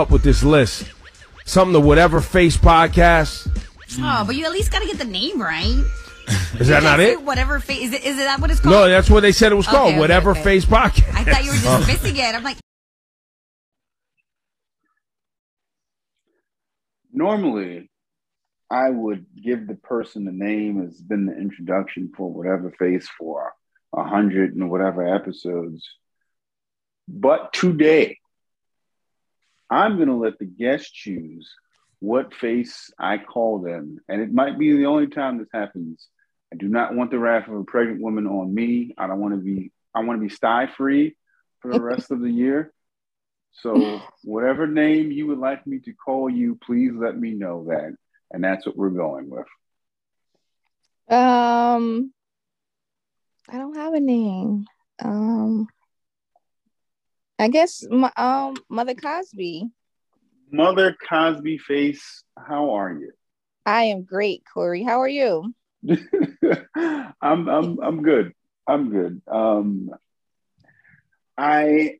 [0.00, 0.90] up with this list.
[1.44, 3.48] Something to whatever face podcast.
[3.98, 5.84] Oh, but you at least got to get the name right.
[6.58, 7.22] Is that not it?
[7.22, 8.04] Whatever face is it?
[8.04, 8.72] Is it that what it's called?
[8.72, 9.90] No, that's what they said it was Okay, called.
[9.90, 10.42] okay, whatever okay.
[10.42, 11.12] face podcast.
[11.14, 12.34] I thought you were just missing it.
[12.34, 12.56] I'm like,
[17.12, 17.90] Normally,
[18.70, 23.52] I would give the person the name as been the introduction for whatever face for
[23.92, 25.88] a hundred and whatever episodes.
[27.08, 28.18] But today,
[29.70, 31.48] I'm going to let the guest choose
[32.00, 33.98] what face I call them.
[34.08, 36.08] And it might be the only time this happens.
[36.52, 38.94] I do not want the wrath of a pregnant woman on me.
[38.98, 41.16] I don't want to be, I want to be sty free
[41.60, 42.72] for the rest of the year.
[43.52, 47.94] So, whatever name you would like me to call you, please let me know that.
[48.30, 49.46] And that's what we're going with.
[51.08, 52.12] Um,
[53.48, 54.66] I don't have a name.
[55.02, 55.66] Um,
[57.40, 57.82] I guess
[58.16, 59.66] um Mother Cosby.
[60.52, 63.12] Mother Cosby face, how are you?
[63.64, 64.82] I am great, Corey.
[64.82, 65.54] How are you?
[65.88, 68.34] I'm I'm I'm good.
[68.66, 69.22] I'm good.
[69.26, 69.90] Um,
[71.38, 71.94] I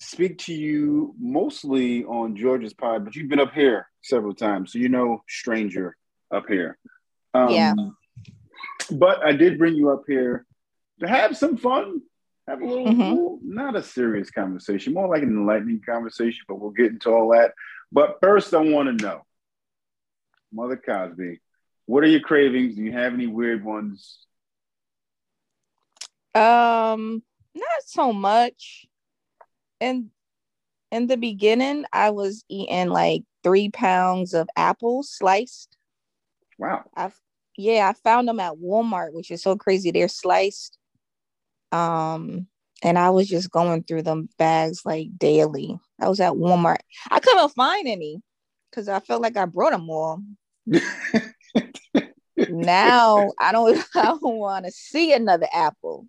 [0.00, 4.78] speak to you mostly on George's pod, but you've been up here several times, so
[4.78, 5.96] you know stranger
[6.34, 6.78] up here.
[7.34, 7.74] Um, Yeah.
[8.90, 10.46] But I did bring you up here
[11.00, 12.00] to have some fun,
[12.48, 12.98] have a little, Mhm.
[12.98, 16.44] little- not a serious conversation, more like an enlightening conversation.
[16.48, 17.54] But we'll get into all that.
[17.90, 19.22] But first, I want to know,
[20.52, 21.40] Mother Cosby,
[21.86, 22.74] what are your cravings?
[22.74, 24.26] Do you have any weird ones?
[26.34, 27.22] Um,
[27.54, 28.86] not so much.
[29.80, 30.10] And
[30.90, 35.76] in the beginning, I was eating like three pounds of apples sliced.
[36.58, 36.84] Wow.
[36.96, 37.12] I
[37.56, 39.90] yeah, I found them at Walmart, which is so crazy.
[39.90, 40.78] They're sliced.
[41.72, 42.46] Um,
[42.82, 45.78] and I was just going through them bags like daily.
[46.00, 46.78] I was at Walmart.
[47.10, 48.20] I couldn't find any
[48.70, 50.22] because I felt like I brought them all.
[52.48, 56.06] now I don't I don't want to see another apple.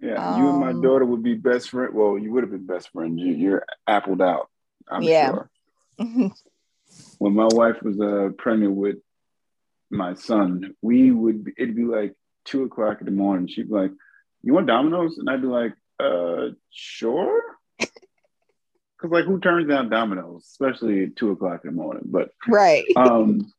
[0.00, 1.94] Yeah, you and my Um, daughter would be best friend.
[1.94, 3.20] Well, you would have been best friends.
[3.20, 4.50] You, you're appled out.
[4.88, 5.30] I'm Yeah.
[5.30, 5.50] sure.
[7.18, 8.96] When my wife was uh, pregnant with
[9.90, 11.44] my son, we would.
[11.44, 12.14] Be, it'd be like
[12.44, 13.46] two o'clock in the morning.
[13.46, 13.92] She'd be like,
[14.44, 17.42] "You want Domino's?" And I'd be like, "Uh, sure."
[17.78, 22.04] Because like, who turns down Domino's, especially at two o'clock in the morning?
[22.06, 22.84] But right.
[22.96, 23.52] um,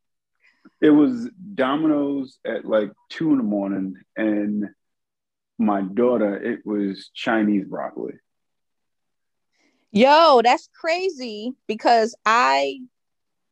[0.82, 4.70] it was Domino's at like two in the morning, and
[5.58, 8.14] my daughter, it was Chinese broccoli.
[9.92, 12.82] Yo, that's crazy because I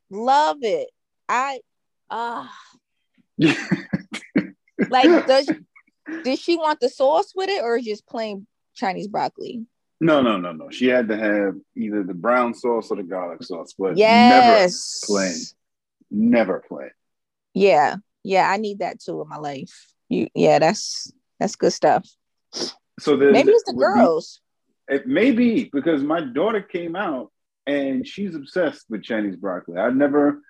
[0.09, 0.89] love it.
[1.29, 1.61] I
[2.09, 2.47] uh
[4.89, 5.51] like does
[6.23, 9.65] did she want the sauce with it or just plain Chinese broccoli?
[10.01, 10.69] no, no, no, no.
[10.69, 14.29] She had to have either the brown sauce or the garlic sauce, but Yes.
[14.29, 15.35] never plain.
[16.11, 16.89] Never plain.
[17.53, 17.95] Yeah.
[18.23, 19.93] Yeah, I need that too in my life.
[20.09, 22.05] You yeah, that's that's good stuff.
[22.99, 24.41] So Maybe it's the would be- girls.
[24.89, 27.31] It may be because my daughter came out
[27.65, 29.77] and she's obsessed with Chinese broccoli.
[29.77, 30.41] I never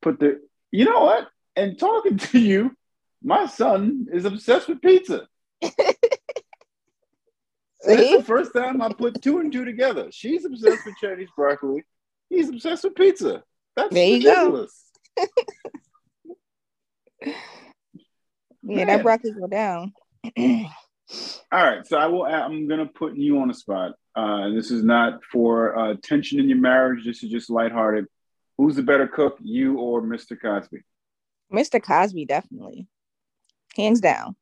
[0.00, 0.40] put the,
[0.70, 1.26] you know what?
[1.56, 2.76] And talking to you,
[3.22, 5.26] my son is obsessed with pizza.
[7.82, 8.16] See?
[8.16, 10.08] the first time I put two and two together.
[10.10, 11.84] She's obsessed with Chinese broccoli.
[12.28, 13.42] He's obsessed with pizza.
[13.76, 14.66] That's There you go.
[18.62, 19.92] Yeah, that broccoli go down.
[20.36, 20.70] All
[21.52, 22.24] right, so I will.
[22.24, 23.94] I'm gonna put you on the spot.
[24.14, 27.04] Uh, this is not for uh, tension in your marriage.
[27.04, 28.06] This is just lighthearted.
[28.58, 30.40] Who's the better cook, you or Mr.
[30.40, 30.80] Cosby?
[31.52, 31.82] Mr.
[31.82, 32.86] Cosby, definitely.
[33.80, 34.36] Hands down.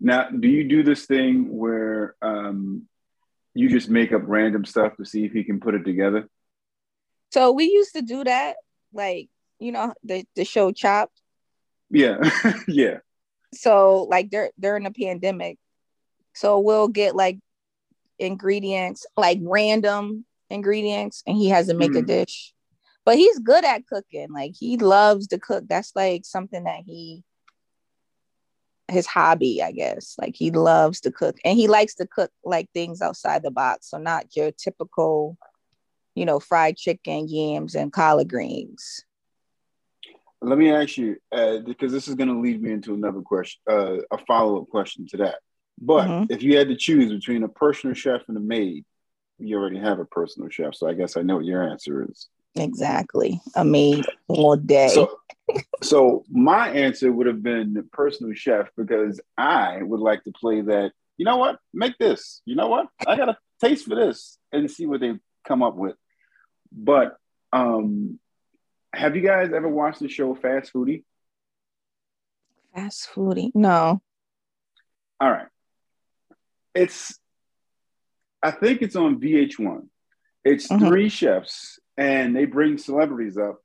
[0.00, 2.88] Now, do you do this thing where um,
[3.54, 6.28] you just make up random stuff to see if he can put it together?
[7.30, 8.56] So we used to do that,
[8.92, 9.28] like,
[9.60, 11.20] you know, the, the show Chopped.
[11.90, 12.18] Yeah,
[12.68, 12.98] yeah.
[13.54, 15.58] so like dur- during the pandemic
[16.34, 17.38] so we'll get like
[18.18, 22.06] ingredients like random ingredients and he has to make a Mhm.
[22.06, 22.54] dish
[23.04, 27.22] but he's good at cooking like he loves to cook that's like something that he
[28.92, 32.68] his hobby i guess like he loves to cook and he likes to cook like
[32.72, 35.36] things outside the box so not your typical
[36.14, 39.04] you know fried chicken yams and collard greens
[40.44, 43.60] Let me ask you, uh, because this is going to lead me into another question,
[43.70, 45.36] uh, a follow up question to that.
[45.80, 46.30] But Mhm.
[46.30, 48.84] if you had to choose between a personal chef and a maid,
[49.38, 52.28] you already have a personal chef, so I guess I know what your answer is.
[52.54, 55.18] Exactly a maid all day So,
[55.82, 60.92] so my answer would have been personal chef because I would like to play that.
[61.16, 61.58] You know what?
[61.72, 62.42] Make this.
[62.44, 62.86] You know what?
[63.06, 65.14] I got a taste for this and see what they
[65.46, 65.96] come up with.
[66.72, 67.16] But
[67.52, 68.18] um,
[68.94, 71.04] have you guys ever watched the show Fast Foodie?
[72.74, 73.50] Fast foodie.
[73.54, 74.00] No.
[75.20, 75.46] All right.
[76.74, 77.18] It's,
[78.42, 79.88] I think it's on VH1.
[80.44, 80.88] It's Mhm.
[80.88, 83.60] three chefs and they bring celebrities up,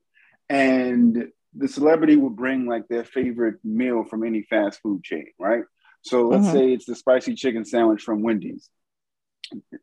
[0.50, 5.64] and the celebrity will bring like their favorite meal from any fast food chain, right?
[6.02, 6.52] So let's Mhm.
[6.52, 8.70] say it's the spicy chicken sandwich from Wendy's.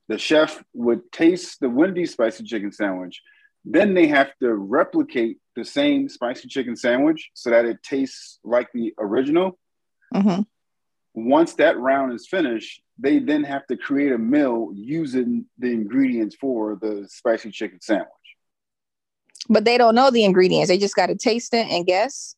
[0.09, 3.23] The chef would taste the Wendy's spicy chicken sandwich.
[3.65, 8.69] Then they have to replicate the same spicy chicken sandwich so that it tastes like
[8.73, 9.59] the original
[10.13, 10.43] hmm
[11.15, 16.35] once that round is finished, they then have to create a meal using the ingredients
[16.35, 18.09] for the spicy chicken sandwich.
[19.49, 20.69] But they don't know the ingredients.
[20.69, 22.35] They just got to taste it and guess.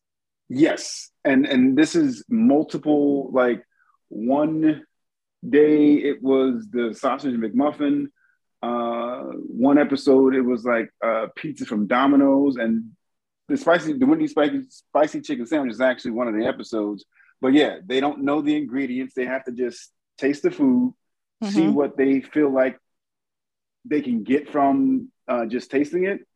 [0.49, 3.29] Yes, and and this is multiple.
[3.31, 3.63] Like
[4.09, 4.83] one
[5.47, 8.07] day, it was the sausage McMuffin.
[8.61, 12.91] Uh, one episode, it was like uh, pizza from Domino's, and
[13.47, 17.05] the spicy, the Wendy's spicy spicy chicken sandwich is actually one of the episodes.
[17.39, 19.13] But yeah, they don't know the ingredients.
[19.15, 20.93] They have to just taste the food,
[21.43, 21.73] see Mhm.
[21.73, 22.79] what they feel like
[23.85, 26.26] they can get from uh, just tasting it,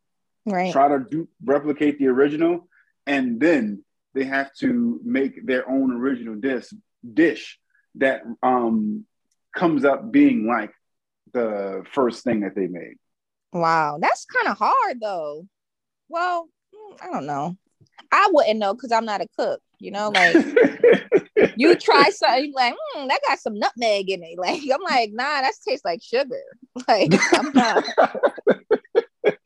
[0.45, 0.71] Right.
[0.71, 2.67] try to do, replicate the original,
[3.05, 3.83] and then
[4.13, 6.73] they have to make their own original dish
[7.13, 7.59] dish
[7.95, 9.05] that um,
[9.55, 10.73] comes up being like
[11.33, 12.95] the first thing that they made.
[13.53, 13.97] Wow.
[14.01, 15.47] That's kind of hard though.
[16.09, 17.57] Well, mm, I don't know.
[18.11, 19.61] I wouldn't know because I'm not a cook.
[19.79, 20.35] You know, like
[21.55, 24.37] you try something, like, mm, that got some nutmeg in it.
[24.37, 26.41] Like, I'm like, nah, that tastes like sugar.
[26.87, 27.83] Like, I'm not,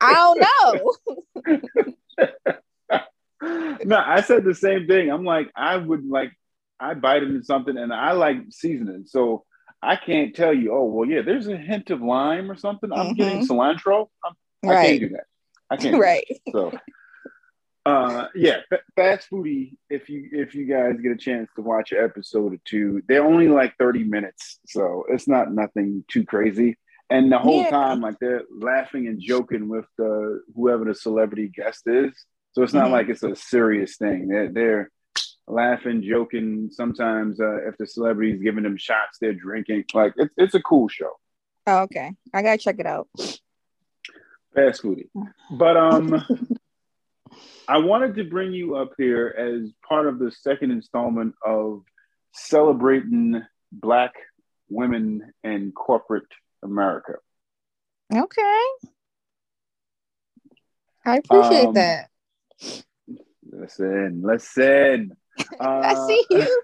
[0.00, 0.40] I don't
[1.46, 2.56] know.
[3.84, 5.10] no, I said the same thing.
[5.10, 6.32] I'm like, I would like,
[6.78, 9.04] I bite into something and I like seasoning.
[9.06, 9.44] So
[9.82, 12.92] I can't tell you, oh, well, yeah, there's a hint of lime or something.
[12.92, 14.08] I'm getting cilantro.
[14.24, 14.34] I'm,
[14.68, 15.24] I can't do that.
[15.70, 15.98] I can't.
[15.98, 16.26] Right.
[16.52, 16.72] So,
[17.84, 19.76] uh, yeah, fa- fast foodie.
[19.88, 23.24] If you if you guys get a chance to watch an episode or two, they're
[23.24, 26.78] only like 30 minutes, so it's not nothing too crazy.
[27.08, 27.70] And the whole Yeah.
[27.70, 32.12] time, like they're laughing and joking with the whoever the celebrity guest is.
[32.52, 32.92] So it's not Mhm.
[32.92, 34.28] like it's a serious thing.
[34.28, 34.90] They're, they're
[35.46, 36.68] laughing, joking.
[36.72, 39.84] Sometimes uh, if the celebrity's giving them shots, they're drinking.
[39.94, 41.12] Like it's it's a cool show.
[41.68, 42.12] Oh, okay.
[42.34, 43.08] I gotta check it out.
[44.54, 45.08] fast foodie.
[45.50, 46.14] But um,
[47.68, 51.82] I wanted to bring you up here as part of the second installment of
[52.32, 53.42] celebrating
[53.72, 54.12] Black
[54.68, 56.26] women and corporate
[56.70, 57.14] America.
[58.14, 58.64] Okay.
[61.04, 62.10] I appreciate Um, that.
[63.50, 65.16] Listen, listen.
[65.60, 66.58] I Uh, see you.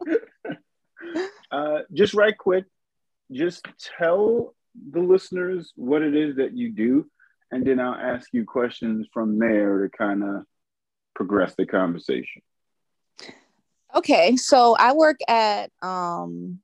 [1.50, 2.64] uh, just right quick,
[3.32, 3.66] just
[3.98, 4.54] tell
[4.90, 7.10] the listeners what it is that you do,
[7.50, 10.44] and then I'll ask you questions from there to kind of
[11.14, 12.42] progress the conversation.
[13.94, 16.60] Okay, so I work at um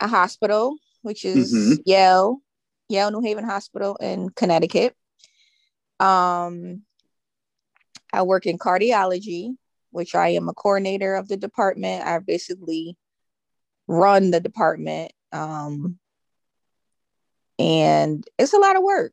[0.00, 1.82] a hospital, which is Mhm.
[1.84, 2.42] Yale,
[2.88, 4.96] Yale New Haven Hospital in Connecticut.
[5.98, 6.84] Um,
[8.12, 9.56] I work in cardiology,
[9.90, 12.06] which I am a coordinator of the department.
[12.06, 12.96] I basically
[13.86, 15.12] run the department.
[15.32, 15.98] Um,
[17.58, 19.12] and it's a lot of work.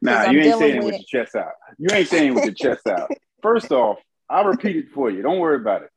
[0.00, 1.12] Nah, you ain't saying it with with it.
[1.12, 1.52] your chest out.
[1.78, 3.10] You ain't saying it with your chest out.
[3.42, 3.98] First off,
[4.28, 5.22] I'll repeat it for you.
[5.22, 5.90] Don't worry about it.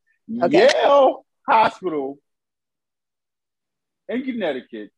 [0.43, 0.67] Okay.
[0.83, 2.19] Yale Hospital
[4.09, 4.91] in Connecticut,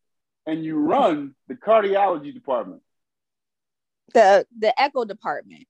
[0.46, 2.82] and you run the cardiology department.
[4.14, 5.66] The the echo department.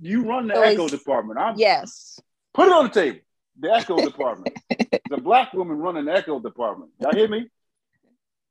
[0.00, 1.38] You run the So echo department.
[1.38, 2.20] I'm Yes.
[2.54, 3.18] put it on the table.
[3.58, 4.56] The echo department.
[5.08, 6.90] the black woman running the echo department.
[7.00, 7.48] Y'all hear me?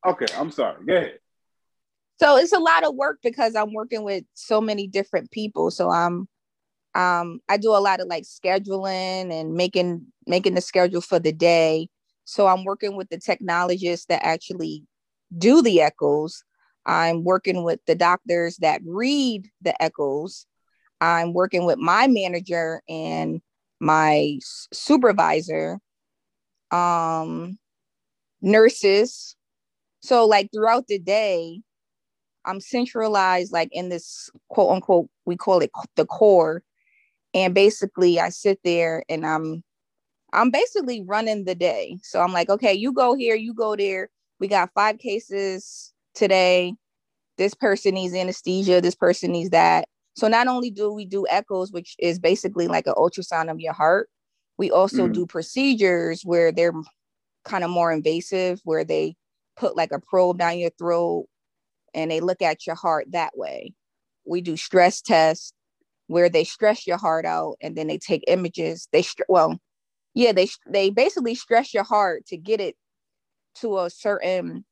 [0.06, 0.86] Okay, I'm sorry.
[0.86, 1.20] Go ahead.
[2.20, 5.90] so it's a lot of work because i'm working with so many different people so
[5.90, 6.28] i'm
[6.96, 11.32] um i do a lot of like scheduling and making making the schedule for the
[11.32, 11.88] day
[12.30, 14.84] so i'm working with the technologists that actually
[15.38, 16.44] do the echoes.
[16.86, 20.46] I'm working with the doctors that read the echoes.
[21.02, 23.42] I'm working with my manager and
[23.80, 24.40] my
[24.74, 25.80] supervisor
[26.72, 27.58] um
[28.42, 29.36] nurses.
[30.02, 31.62] So like throughout the day
[32.46, 36.64] I'm centralized like in this quote unquote we call it the core.
[37.34, 39.64] And basically I sit there and I'm
[40.34, 41.98] I'm basically running the day.
[42.04, 44.10] So I'm like, okay, you go here, you go there.
[44.40, 46.74] We got five cases today.
[47.38, 49.88] This person needs anesthesia, this person needs that.
[50.16, 53.74] So not only do we do echoes, which is basically like an ultrasound of your
[53.74, 54.10] heart,
[54.58, 55.14] we also Mhm.
[55.14, 56.74] do procedures where they're
[57.46, 59.16] kind of more invasive, where they
[59.58, 61.28] put like a probe down your throat
[61.94, 63.74] and they look at your heart that way.
[64.26, 65.54] we do stress tests
[66.08, 68.88] where they stress your heart out and then they take images.
[68.94, 69.60] They str- well,
[70.20, 72.76] yeah, they they basically stress your heart to get it
[73.56, 74.66] to a certain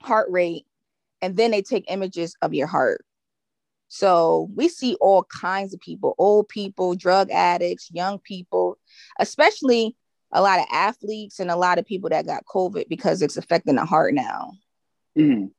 [0.00, 0.66] heart rate
[1.20, 3.04] and then they take images of your heart.
[3.88, 8.78] So we see all kinds of people, old people, drug addicts, young people,
[9.18, 9.96] especially
[10.30, 13.74] a lot of athletes and a lot of people that got COVID because it's affecting
[13.74, 14.52] the heart now.
[15.18, 15.50] Mhm.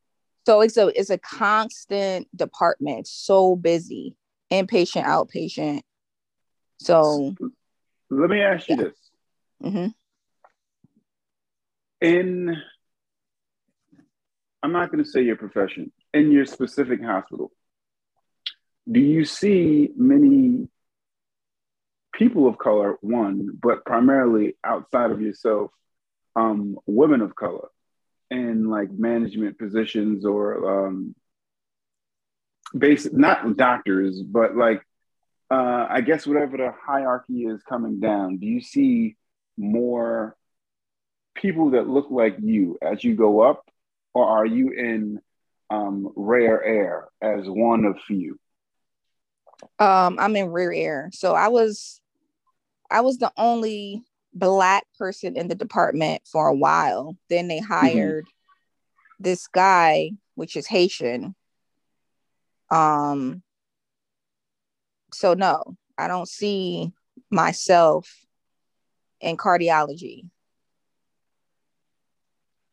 [0.46, 4.16] So it's a it's a constant department, so busy,
[4.50, 5.82] inpatient, outpatient.
[6.78, 7.36] So
[8.10, 8.84] Let me ask you Yeah.
[8.84, 9.05] this:
[9.66, 9.94] mhm.
[12.02, 12.56] in
[14.66, 17.52] I'm not going to say your profession, in your specific hospital,
[18.92, 20.68] do you see many
[22.14, 25.70] people of color, one, but primarily outside of yourself,
[26.36, 27.68] um, women of color
[28.32, 31.16] in like management positions or um,
[32.76, 34.82] basic, not doctors, but like,
[35.52, 39.16] uh, I guess whatever the hierarchy is coming down, do you see
[39.58, 40.36] more
[41.36, 43.70] people that look like you as you go up,
[44.14, 45.22] or are you in
[45.70, 48.40] um, rare air as one of few?
[49.80, 51.10] um I'm in rare air.
[51.14, 52.00] So I was
[52.90, 57.18] I was the only black person in the department for a while.
[57.30, 58.26] Then they hired
[59.20, 61.36] this guy, which is Haitian.
[62.70, 63.42] Um
[65.14, 66.92] so no, I don't see
[67.30, 68.25] myself
[69.22, 70.30] in cardiology.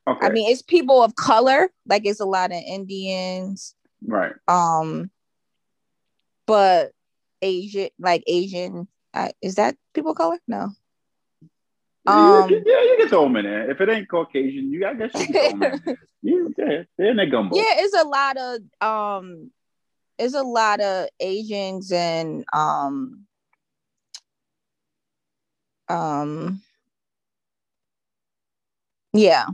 [0.06, 4.32] Okay, I mean, it's people of color, like it's a lot of Indians, right.
[4.48, 5.10] um,
[6.46, 6.90] but
[7.40, 10.38] Asian, like Asian, uh, is that people of color?
[10.48, 10.70] No.
[12.04, 13.70] yeah, Um, yeah, you can throw them in there.
[13.70, 15.96] If it ain't Caucasian, you I guess you can throw them in.
[16.24, 17.56] You, yeah, they're in that gumbo.
[17.56, 19.50] yeah, it's a lot of um,
[20.18, 23.24] it's a lot of Asians and um,
[25.88, 26.62] um,
[29.12, 29.46] yeah.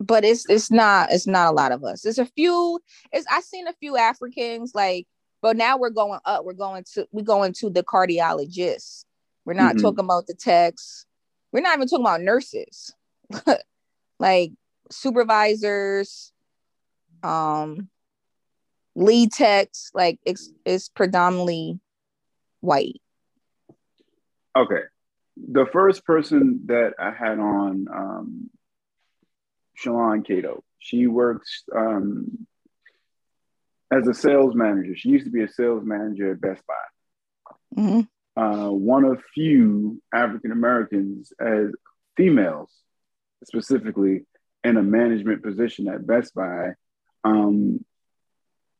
[0.00, 2.02] But it's it's not it's not a lot of us.
[2.02, 2.80] There's a few.
[3.12, 5.06] It's i've seen a few Africans like,
[5.40, 6.44] but now we're going up.
[6.44, 9.04] We're going to we're going to the cardiologists.
[9.44, 9.82] We're not Mhm.
[9.82, 11.06] talking about the techs.
[11.52, 12.92] We're not even talking about nurses.
[14.18, 14.52] like
[14.90, 16.32] supervisors,
[17.22, 17.88] um,
[18.94, 19.90] lead techs.
[19.94, 21.78] Like it's it's predominantly
[22.60, 23.00] white.
[24.56, 24.82] Okay.
[25.36, 28.50] The first person that I had on, um,
[29.82, 32.46] Shalon Cato, she works um,
[33.90, 34.94] as a sales manager.
[34.94, 37.82] She used to be a sales manager at Best Buy.
[37.82, 38.08] Mhm.
[38.36, 41.72] Uh, one of few African Americans as
[42.16, 42.70] females,
[43.44, 44.26] specifically
[44.62, 46.74] in a management position at Best Buy.
[47.24, 47.84] Um,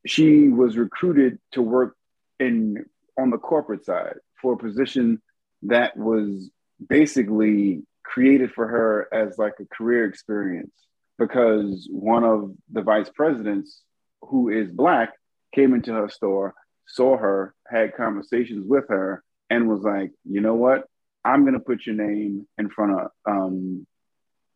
[0.07, 1.97] she was recruited to work
[2.39, 2.85] in
[3.19, 5.23] on the corporate side for a position
[5.65, 6.51] that was
[6.89, 10.73] basically created for her as like a career experience
[11.19, 13.83] because one of the vice presidents
[14.23, 15.13] who is black
[15.55, 16.55] came into her store
[16.87, 20.85] saw her had conversations with her and was like you know what?
[21.25, 23.87] I'm going to put your name in front of um,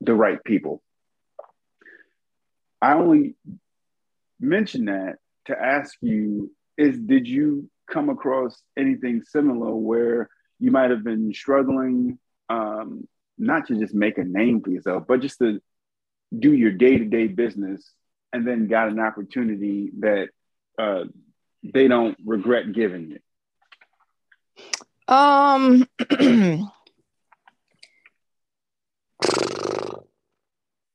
[0.00, 0.82] the right people.
[2.82, 3.36] I only
[4.38, 10.90] mention that to ask you is did you come across anything similar where you might
[10.90, 15.60] have been struggling um, not to just make a name for yourself but just to
[16.36, 17.92] do your day-to-day business
[18.32, 20.28] and then got an opportunity that
[20.78, 21.04] uh,
[21.62, 23.18] they don't regret giving you.
[25.08, 25.88] Um,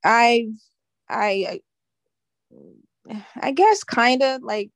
[0.06, 0.50] I,
[1.10, 1.62] I,
[3.42, 4.70] I guess kind of like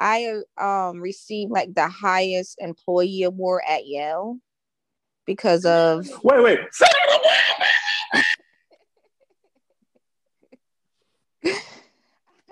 [0.00, 4.38] I um received like the highest employee award at Yale
[5.26, 7.20] because of wait wait say that
[11.42, 11.60] again!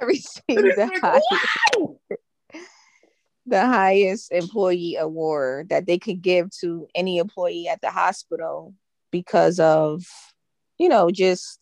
[0.01, 1.27] I received the highest
[1.77, 2.01] Wow!
[3.47, 8.75] the highest employee award that they could give to any employee at the hospital
[9.11, 10.05] because of
[10.79, 11.59] you know just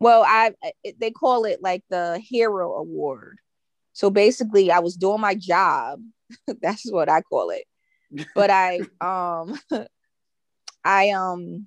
[0.00, 0.52] well i
[0.98, 3.38] they call it like the hero award
[3.94, 6.00] so basically i was doing my job
[6.60, 7.64] that's what i call it
[8.34, 9.58] but i um
[10.84, 11.66] i um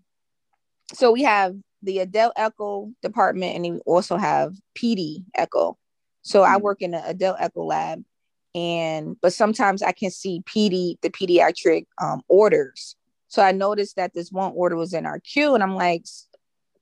[0.94, 5.78] so we have the adult echo department and we also have pd echo
[6.22, 6.62] so i Mhm.
[6.62, 8.04] work in the adult echo lab
[8.56, 12.96] and but sometimes I can see PD the pediatric um, orders.
[13.28, 16.06] So I noticed that this one order was in our queue, and I'm like,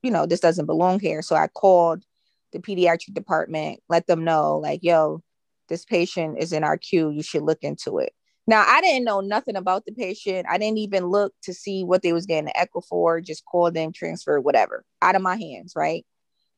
[0.02, 1.22] you know, this doesn't belong here.
[1.22, 2.06] So I called
[2.54, 5.22] the pediatric department, let them know, like, yo,
[5.70, 7.10] this patient is in our queue.
[7.12, 8.14] You should look into it.
[8.48, 10.46] Now, I didn't know nothing about the patient.
[10.50, 13.20] I didn't even look to see what they was getting the echo for.
[13.22, 16.06] Just call them, transfer, whatever, out of my hands, right?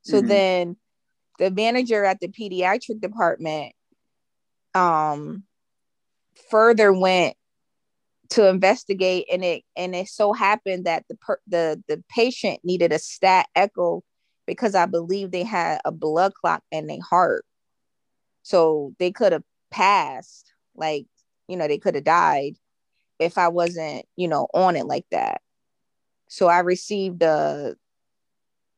[0.04, 0.28] So Mhm.
[0.28, 0.78] then
[1.40, 3.74] the manager at the pediatric department
[4.76, 5.44] um
[6.50, 7.36] further went
[8.30, 12.92] to investigate and it and it so happened that the per, the the patient needed
[12.92, 14.04] a stat echo
[14.46, 17.46] because I believe they had a blood clot in their heart.
[18.48, 21.06] So they could have passed, like,
[21.50, 22.54] you know, they could have died
[23.20, 25.42] if I wasn't, you know, on it like that.
[26.30, 27.76] So I received a,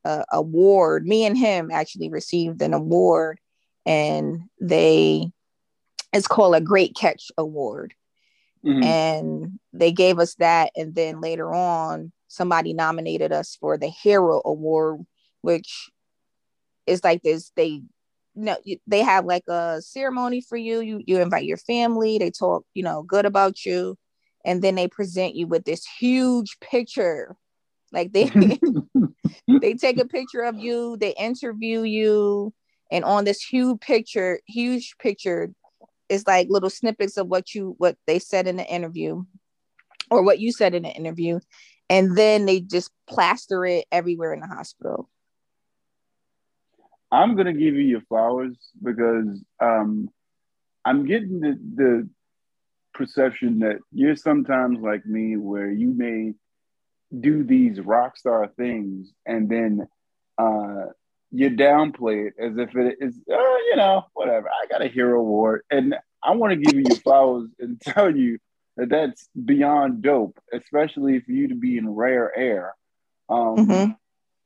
[0.04, 1.06] a award.
[1.06, 3.40] Me and him actually received an award,
[3.86, 5.32] and they
[6.14, 7.94] it's called a Great Catch Award
[8.66, 8.84] Mhm.
[8.84, 14.42] and they gave us that and then later on somebody nominated us for the hero
[14.46, 15.06] award
[15.42, 15.92] which
[16.88, 17.84] is like this they
[18.40, 20.80] you know you- they have like a ceremony for you.
[20.82, 22.18] You you invite your family.
[22.18, 23.98] They talk you know good about you.
[24.46, 27.36] And then they present you with this huge picture.
[27.92, 28.30] Like they
[29.62, 30.98] they take a picture of you.
[30.98, 32.54] They interview you.
[32.92, 35.52] And on this huge picture huge picture
[36.08, 39.24] is like little snippets of what you what they said in the interview
[40.10, 41.40] or what you said in the interview.
[41.90, 45.10] And then they just plaster it everywhere in the hospital
[47.12, 50.10] I'm gonna give you your flowers because um,
[50.86, 52.10] I'm getting the, the
[52.94, 56.34] perception that you're sometimes like me, where you may
[57.20, 59.88] do these rock star things and then
[60.38, 60.86] uh,
[61.32, 63.36] you downplay it as if it is, uh,
[63.70, 64.48] you know, whatever.
[64.50, 68.16] I got a hero award, and I want to give you your flowers and tell
[68.16, 68.38] you
[68.78, 72.74] that that's beyond dope, especially for you to be in rare air
[73.30, 73.98] um, Mhm.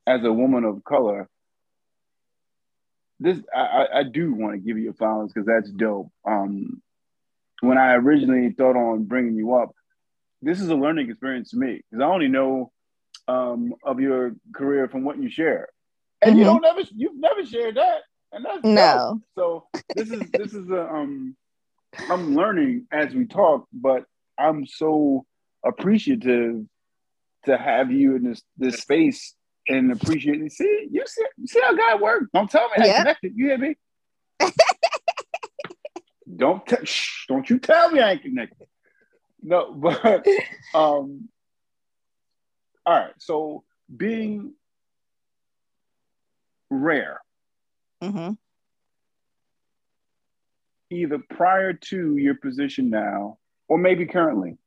[0.08, 1.30] as a woman of color
[3.24, 6.12] this I, I- do want to give you your flowers because that's dope.
[6.28, 6.82] Um,
[7.62, 9.72] when I originally thought on bringing you up,
[10.42, 12.72] this is a learning experience to me because I only know
[13.30, 15.70] um, of your career from what you share,
[16.22, 16.48] and you Mhm.
[16.48, 18.02] don't never you've never shared that,
[18.34, 18.74] and that's dope.
[18.76, 21.38] no So this is this is a um,
[22.10, 24.06] I'm learning as we talk, but
[24.38, 25.26] I'm so
[25.66, 26.66] appreciative
[27.46, 29.34] to have you in this this space
[29.68, 30.52] and appreciate it.
[30.52, 32.28] See, you see, see how God works.
[32.34, 32.98] Don't tell me I Yeah.
[32.98, 33.34] connected.
[33.36, 33.76] You hear me?
[36.38, 38.68] don't t- shh, don't you tell me I ain't connected.
[39.42, 40.26] No, but
[40.74, 41.30] um,
[42.86, 43.14] all right.
[43.20, 43.64] So
[43.96, 44.54] being
[46.70, 47.22] rare,
[48.02, 48.34] mm-hmm.
[50.90, 54.58] either prior to your position now, or maybe currently,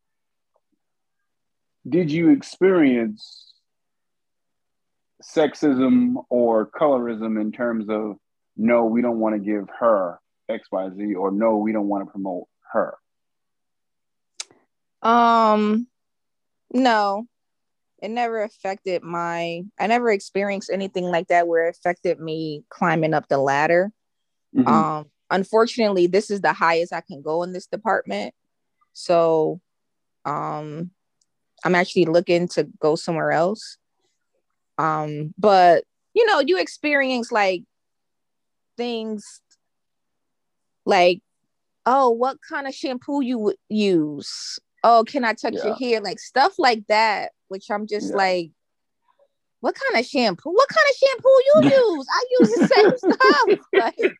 [1.88, 3.54] did you experience
[5.22, 8.16] sexism or colorism in terms of
[8.56, 10.18] no, we don't want to give her
[10.50, 12.96] XYZ or no, we don't want to promote her?
[15.02, 15.86] um
[16.72, 17.26] no
[18.02, 23.12] it never affected my i never experienced anything like that where it affected me climbing
[23.14, 23.92] up the ladder
[24.54, 24.66] Mhm.
[24.66, 28.34] um unfortunately this is the highest i can go in this department
[28.94, 29.60] so
[30.24, 30.90] um
[31.64, 33.76] i'm actually looking to go somewhere else
[34.78, 35.84] um but
[36.14, 37.62] you know you experience like
[38.76, 39.40] things
[40.84, 41.20] like
[41.86, 46.18] oh what kind of shampoo you would use oh can i touch your hair like
[46.18, 48.16] stuff like that which i'm just Yeah.
[48.16, 48.50] like
[49.60, 51.54] what kind of shampoo what kind of shampoo you
[51.96, 54.12] use i use the same stuff like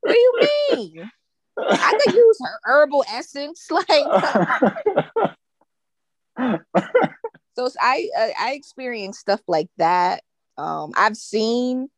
[0.00, 1.10] what do you mean?
[1.58, 3.68] I could use her herbal essence.
[3.70, 3.88] Like
[7.56, 10.22] so I I experienced stuff like that.
[10.58, 11.88] Um I've seen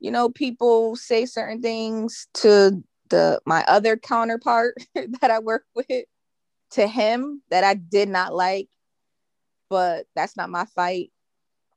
[0.00, 5.86] you know people say certain things to the my other counterpart that I work with
[6.72, 8.68] to him that I did not like
[9.70, 11.10] but that's not my fight.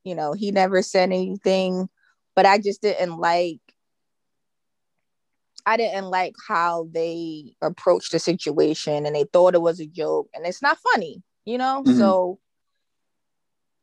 [0.03, 1.89] You know, he never said anything
[2.35, 3.59] but I just didn't like
[5.65, 10.27] I didn't like how they approached the situation and they thought it was a joke
[10.33, 11.83] and it's not funny, you know?
[11.85, 11.97] Mhm.
[11.97, 12.39] So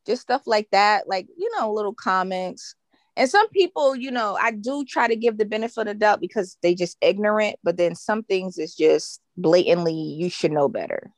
[0.08, 2.74] just stuff like that, like, you know, little comments.
[3.16, 6.20] And some people, you know, I do try to give the benefit of the doubt
[6.20, 11.12] because they just ignorant, but then some things is just blatantly you should know better.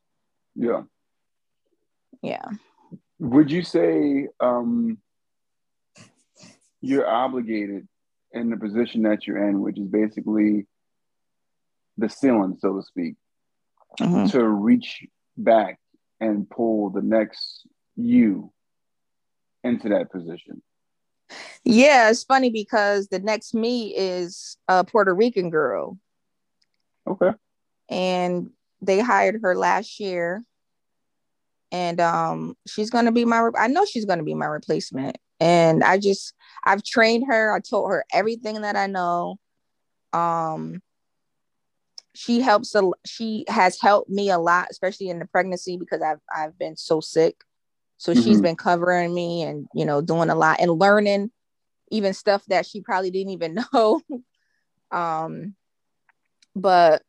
[0.55, 0.83] yeah.
[2.23, 2.45] Yeah.
[3.19, 4.99] Would you say um,
[6.83, 7.87] you're obligated
[8.33, 10.67] in the position that you're in, which is basically
[11.97, 13.15] the ceiling, so to speak,
[14.01, 14.31] Mhm.
[14.33, 15.79] to reach back
[16.21, 18.53] and pull the next you
[19.65, 20.63] into that position?
[21.65, 25.99] Yeah, it's funny because the next me is a Puerto Rican girl.
[27.07, 27.33] Okay.
[27.89, 28.51] and
[28.83, 30.45] they hired her last year
[31.73, 34.47] and um she's going to be my re- i know she's going to be my
[34.47, 39.37] replacement and i just i've trained her i told her everything that i know
[40.13, 40.81] um
[42.15, 46.21] she helps a she has helped me a lot especially in the pregnancy because i've
[46.35, 47.43] i've been so sick
[48.01, 48.43] so she's Mhm.
[48.43, 51.31] been covering me and you know doing a lot and learning
[51.91, 54.01] even stuff that she probably didn't even know.
[54.91, 55.55] Um
[56.57, 57.03] but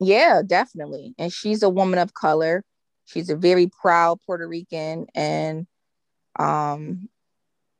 [0.00, 1.14] yeah definitely.
[1.18, 2.64] And she's a woman of color.
[3.06, 5.66] She's a very proud puerto rican and
[6.38, 7.08] um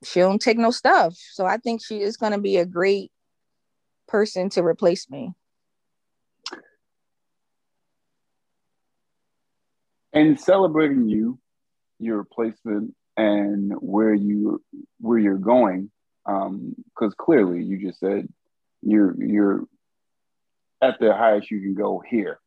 [0.04, 1.14] she don't take no stuff.
[1.32, 3.12] So i think she is going to be a great
[4.08, 5.34] person to replace me.
[10.14, 11.38] And celebrating you,
[11.98, 14.62] your placement and where you
[15.00, 15.90] where you're going,
[16.26, 18.28] because clearly you just said
[18.82, 19.64] you're you're
[20.82, 22.38] at the highest you can go here,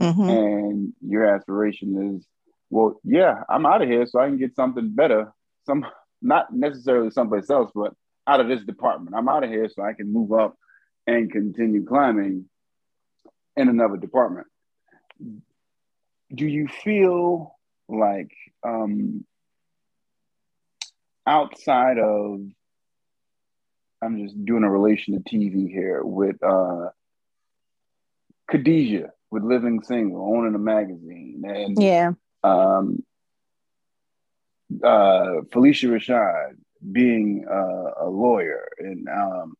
[0.00, 0.28] Mhm.
[0.28, 2.26] and your aspiration is,
[2.70, 5.32] well, yeah, I'm out of here, so I can get something better,
[5.64, 5.84] some
[6.22, 7.94] not necessarily someplace else, but
[8.26, 9.16] out of this department.
[9.16, 10.56] I'm out of here, so I can move up
[11.06, 12.48] and continue climbing
[13.56, 14.46] in another department.
[16.34, 17.57] Do you feel
[17.88, 19.24] like um,
[21.26, 22.40] outside of
[24.00, 26.90] I'm just doing a relation to TV here with uh,
[28.50, 32.12] Khadijah with Living Single, owning a magazine, and yeah
[32.44, 33.02] um,
[34.82, 36.56] uh, Phylicia Rashad
[36.92, 39.54] being uh, a lawyer, and um,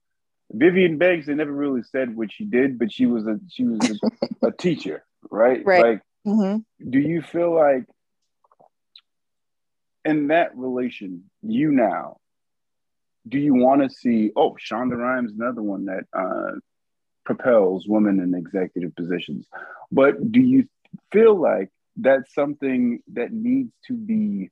[0.52, 1.26] Vivian Banks.
[1.26, 4.00] They never really said what she did, but she was a she was
[4.42, 5.64] a, a teacher, right?
[5.64, 5.84] Right.
[5.84, 7.84] Like, hmm do you feel like
[10.04, 12.18] in that relation, you now,
[13.28, 14.30] do you want to see?
[14.36, 16.58] Oh, Shonda Rhimes, another one that uh,
[17.24, 19.46] propels women in executive positions.
[19.92, 20.68] But do you
[21.12, 24.50] feel like that's something that needs to be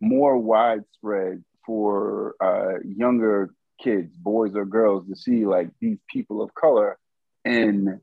[0.00, 6.54] more widespread for uh, younger kids, boys or girls, to see like these people of
[6.54, 6.98] color
[7.44, 8.00] in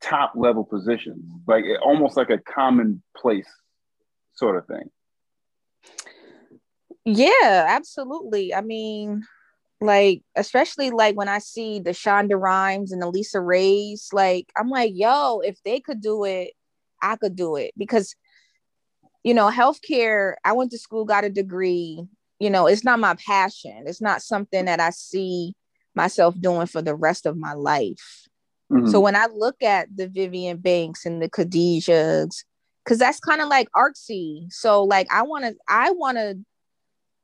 [0.00, 3.48] top level positions, like almost like a commonplace
[4.34, 4.90] sort of thing.
[7.04, 8.54] Yeah, absolutely.
[8.54, 9.24] I mean,
[9.80, 14.68] like, especially like when I see the Shonda Rhimes and the Lisa Rays, like, I'm
[14.68, 16.52] like, yo, if they could do it,
[17.02, 17.72] I could do it.
[17.76, 18.14] Because,
[19.24, 22.04] you know, healthcare, I went to school, got a degree,
[22.38, 23.84] you know, it's not my passion.
[23.86, 25.54] It's not something that I see
[25.94, 28.28] myself doing for the rest of my life.
[28.70, 28.90] Mhm.
[28.90, 32.44] So when I look at the Vivian Banks and the Khadijas,
[32.84, 34.52] because that's kind of like artsy.
[34.52, 36.38] So like I want to, I want to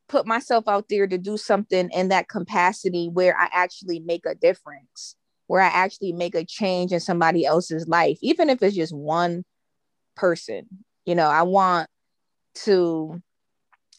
[0.08, 4.34] put myself out there to do something in that capacity where I actually make a
[4.34, 5.16] difference,
[5.46, 9.44] where I actually make a change in somebody else's life, even if it's just one
[10.16, 10.66] person.
[11.04, 11.88] You know, I want
[12.64, 13.22] to.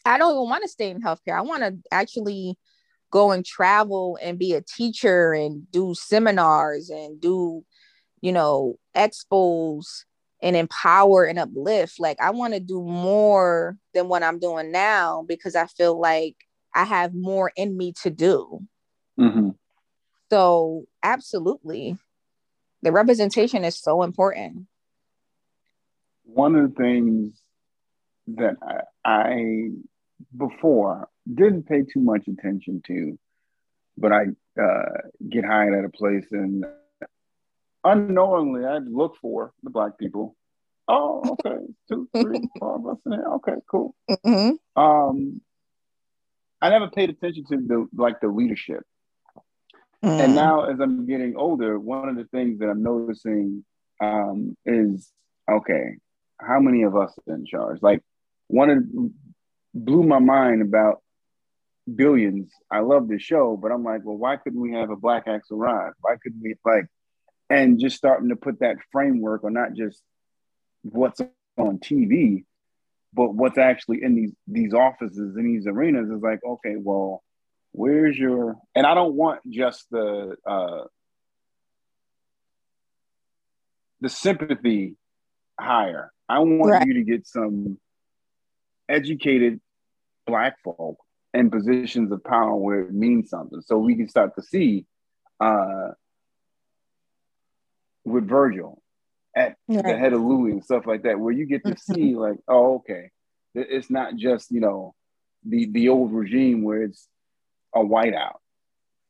[0.06, 1.36] I don't even want to stay in healthcare.
[1.36, 2.56] I want to actually
[3.10, 7.64] go and travel and be a teacher and do seminars and do,
[8.22, 10.04] you know, expos
[10.42, 12.00] and empower and uplift.
[12.00, 16.36] Like I want to do more than what I'm doing now because I feel like
[16.74, 18.60] I have more in me to do.
[19.18, 19.56] Mhm.
[20.30, 21.98] So absolutely.
[22.82, 24.66] The representation is so important.
[26.24, 27.42] One of the things
[28.28, 29.70] that I, I
[30.36, 33.18] before didn't pay too much attention to,
[33.98, 34.26] but I
[34.60, 36.64] uh, get hired at a place and
[37.84, 40.36] unknowingly I'd look for the black people.
[40.88, 41.56] Oh, okay,
[41.88, 43.26] two, three, four of us in there.
[43.34, 43.94] Okay, cool.
[44.10, 44.58] Mhm.
[44.76, 45.40] Um,
[46.60, 48.84] I never paid attention to the like the leadership.
[50.02, 50.34] And Mm.
[50.34, 53.64] now, as I'm getting older, one of the things that I'm noticing
[54.00, 55.12] um, is
[55.50, 55.96] okay,
[56.40, 57.80] how many of us are in charge?
[57.82, 58.02] Like,
[58.48, 58.84] one of
[59.74, 61.02] blew my mind about
[61.94, 62.50] billions.
[62.70, 65.92] I love the show, but I'm like, well, why couldn't we have a black Axelrod?
[66.00, 66.86] Why couldn't we like,
[67.50, 70.00] and just starting to put that framework on not just
[70.82, 71.20] what's
[71.58, 72.44] on TV,
[73.12, 77.22] but what's actually in these these offices in these arenas is like, okay, well,
[77.72, 80.84] where's your and I don't want just the uh
[84.00, 84.96] the sympathy
[85.58, 86.12] hire.
[86.28, 86.86] I want Right.
[86.86, 87.78] you to get some
[88.88, 89.60] educated
[90.26, 90.96] black folk
[91.34, 93.60] in positions of power where it means something.
[93.62, 94.86] So we can start to see
[95.40, 95.88] uh
[98.10, 98.80] with Virgil
[99.36, 102.38] at the head of Louis and stuff like that, where you get to see like,
[102.48, 103.10] oh, okay,
[103.54, 104.94] it's not just you know
[105.44, 107.08] the the old regime where it's
[107.74, 108.36] a whiteout,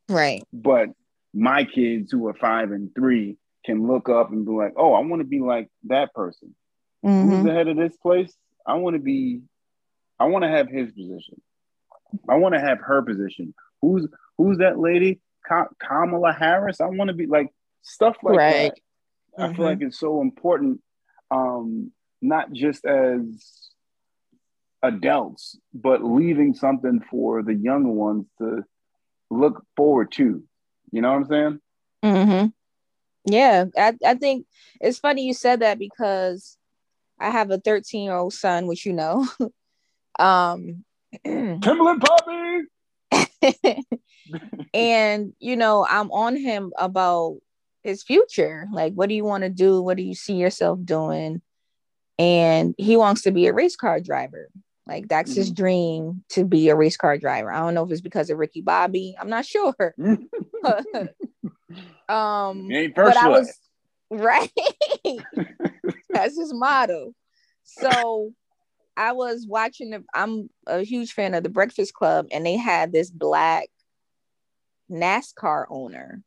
[0.09, 0.43] Right.
[0.53, 0.89] but
[1.33, 4.99] my kids who are five and three can look up and be like, oh, I
[4.99, 6.55] want to be like that person.
[7.05, 7.23] Mhm.
[7.23, 8.31] Who's the head of this place?
[8.65, 9.41] I want to be,
[10.19, 11.41] I want to have his position.
[12.29, 13.53] I want to have her position.
[13.81, 15.19] Who's who's that lady?
[15.47, 16.79] Ka- Kamala Harris.
[16.81, 17.47] I want to be like
[17.81, 18.71] stuff like Right.
[18.71, 18.79] that.
[19.37, 19.55] I Mhm.
[19.55, 20.81] feel like it's so important,
[21.29, 21.91] um,
[22.21, 23.69] not just as
[24.83, 28.63] adults, but leaving something for the young ones to
[29.29, 30.43] look forward to.
[30.91, 31.59] You know what I'm saying?
[32.03, 32.47] Mm-hmm.
[33.31, 34.47] Yeah, I, I think
[34.79, 36.57] it's funny you said that because
[37.19, 39.27] I have a 13 year old son, which you know.
[40.19, 40.83] um,
[41.23, 42.61] Timberland Poppy.
[44.73, 47.37] and you know, I'm on him about
[47.83, 48.67] his future.
[48.71, 49.81] Like, what do you want to do?
[49.81, 51.41] What do you see yourself doing?
[52.19, 54.49] And he wants to be a race car driver.
[54.87, 57.51] Like that's his dream to be a race car driver.
[57.51, 59.15] I don't know if it's because of Ricky Bobby.
[59.19, 59.75] I'm not sure.
[62.09, 63.57] um but I was
[64.09, 64.51] right.
[66.09, 67.13] That's his motto.
[67.63, 68.33] So
[68.97, 69.91] I was watching.
[69.91, 73.69] The, I'm a huge fan of the Breakfast Club, and they had this black
[74.91, 76.21] NASCAR owner,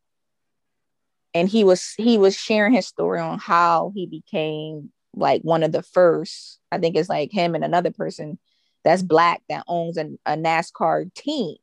[1.35, 5.73] and he was he was sharing his story on how he became like one of
[5.73, 6.61] the first.
[6.73, 8.39] I think it's like him and another person
[8.85, 11.57] that's black that owns an, a NASCAR team,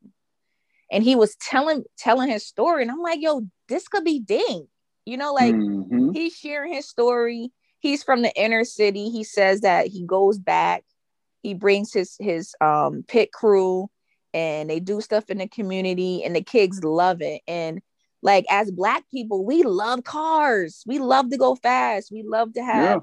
[0.91, 4.67] and he was telling telling his story, and I'm like, yo, this could be ding
[5.05, 5.57] You know, like
[5.91, 6.13] Mhm.
[6.13, 7.51] he's sharing his story.
[7.79, 9.09] He's from the inner city.
[9.09, 10.83] He says that he goes back.
[11.43, 13.89] He brings his his um pit crew
[14.33, 17.41] and they do stuff in the community and the kids love it.
[17.47, 17.81] And
[18.21, 20.83] like as black people, we love cars.
[20.85, 22.11] We love to go fast.
[22.11, 22.99] We love to have Yeah.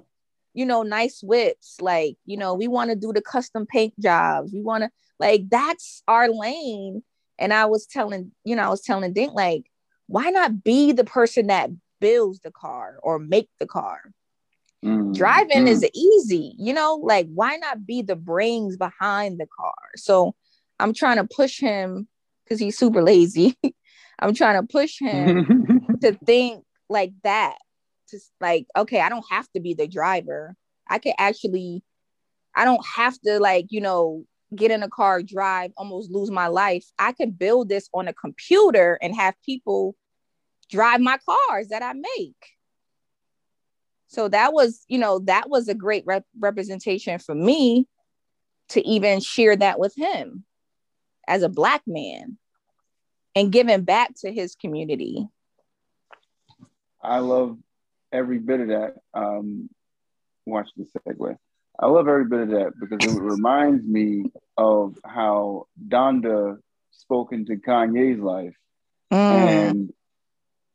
[0.54, 1.76] you know, nice whips.
[1.80, 4.52] Like, you know, we want to do the custom paint jobs.
[4.52, 7.02] We want to like that's our lane.
[7.38, 9.70] And I was telling, you know, I was telling Dink, like,
[10.08, 14.00] why not be the person that builds the car or make the car?
[14.84, 15.14] Mhm.
[15.16, 15.68] Driving Mhm.
[15.68, 19.74] is easy, you know, like why not be the brains behind the car?
[19.96, 20.34] So
[20.80, 22.08] I'm trying to push him
[22.44, 23.56] because he's super lazy.
[24.18, 27.56] I'm trying to push him to think like that
[28.08, 30.54] to like okay i don't have to be the driver.
[30.88, 31.82] I could actually
[32.54, 34.24] i don't have to like you know
[34.56, 36.86] get in a car drive almost lose my life.
[36.98, 39.94] I could build this on a computer and have people
[40.70, 42.46] drive my cars that i make.
[44.08, 47.86] So that was you know that was a great rep- representation for me
[48.70, 50.44] to even share that with him
[51.26, 52.38] as a black man
[53.38, 55.28] and giving back to his community
[57.02, 57.58] I love
[58.12, 58.94] every bit of that.
[59.14, 59.70] Um,
[60.46, 61.36] watch the segue.
[61.78, 64.24] I love every bit of that because it reminds me
[64.56, 66.58] of how Donda
[66.90, 68.56] spoke into Kanye's life.
[69.12, 69.48] Mm.
[69.48, 69.92] And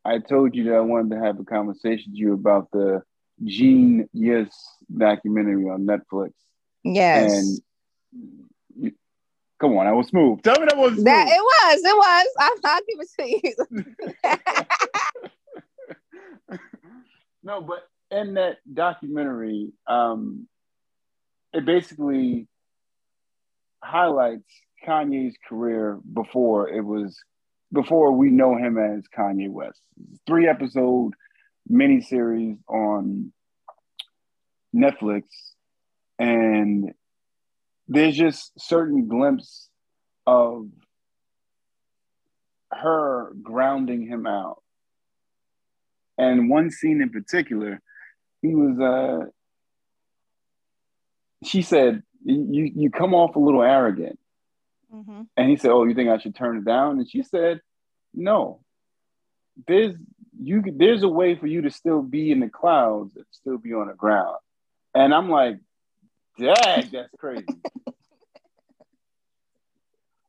[0.06, 3.04] I told you that I wanted to have a conversation with you about the
[3.44, 4.54] Jeen-Yuhs
[4.96, 6.32] documentary on Netflix.
[6.84, 7.62] yes And
[9.64, 10.42] come on, I was smooth.
[10.42, 11.06] Tell me that was smooth.
[11.06, 12.28] That it was, it was.
[12.38, 13.26] I, I'll give it to
[16.50, 16.60] you.
[17.44, 20.48] no, but in that documentary, um,
[21.54, 22.48] it basically
[23.82, 24.50] highlights
[24.86, 27.18] Kanye's career before it was
[27.72, 29.80] before we know him as Kanye West.
[30.28, 31.14] Three episode
[31.72, 33.32] miniseries on
[34.76, 35.24] Netflix,
[36.20, 36.94] and
[37.94, 39.70] there's just certain glimpse
[40.26, 40.68] of
[42.72, 44.62] her grounding him out.
[46.18, 47.80] And one scene in particular,
[48.42, 49.26] he was uh
[51.44, 54.20] she said, You you come off a little arrogant.
[54.94, 55.28] Mhm.
[55.38, 56.98] And he said, Oh, you think I should turn it down?
[57.00, 57.62] And she said,
[58.14, 58.62] No.
[59.68, 59.96] There's
[60.42, 63.74] you there's a way for you to still be in the clouds and still be
[63.74, 64.38] on the ground.
[64.96, 65.58] And I'm like,
[66.40, 67.46] Dad, that's crazy.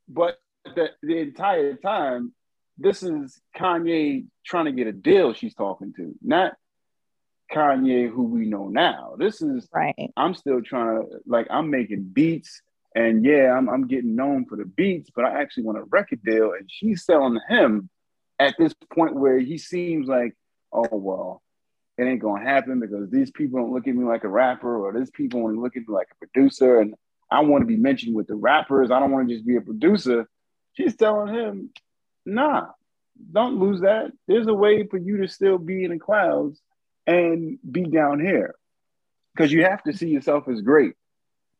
[0.08, 2.32] but the, the entire time,
[2.78, 6.54] this is Kanye trying to get a deal she's talking to, not
[7.52, 9.14] Kanye who we know now.
[9.18, 10.12] This is Right.
[10.16, 12.62] I'm still trying to like I'm making beats
[12.94, 16.22] and yeah, I'm I'm getting known for the beats, but I actually want a record
[16.24, 16.52] deal.
[16.52, 17.88] And she's selling him
[18.38, 20.34] at this point where he seems like,
[20.72, 21.42] oh well,
[21.96, 24.98] it ain't gonna happen because these people don't look at me like a rapper, or
[24.98, 26.94] these people only look at me like a producer, and
[27.30, 28.90] I want to be mentioned with the rappers.
[28.90, 30.28] I don't want to just be a producer.
[30.74, 31.70] She's telling him,
[32.26, 32.66] nah,
[33.32, 34.12] don't lose that.
[34.26, 36.60] There's a way for you to still be in the clouds
[37.06, 38.54] and be down here.
[39.34, 40.94] Because you have to see yourself as great.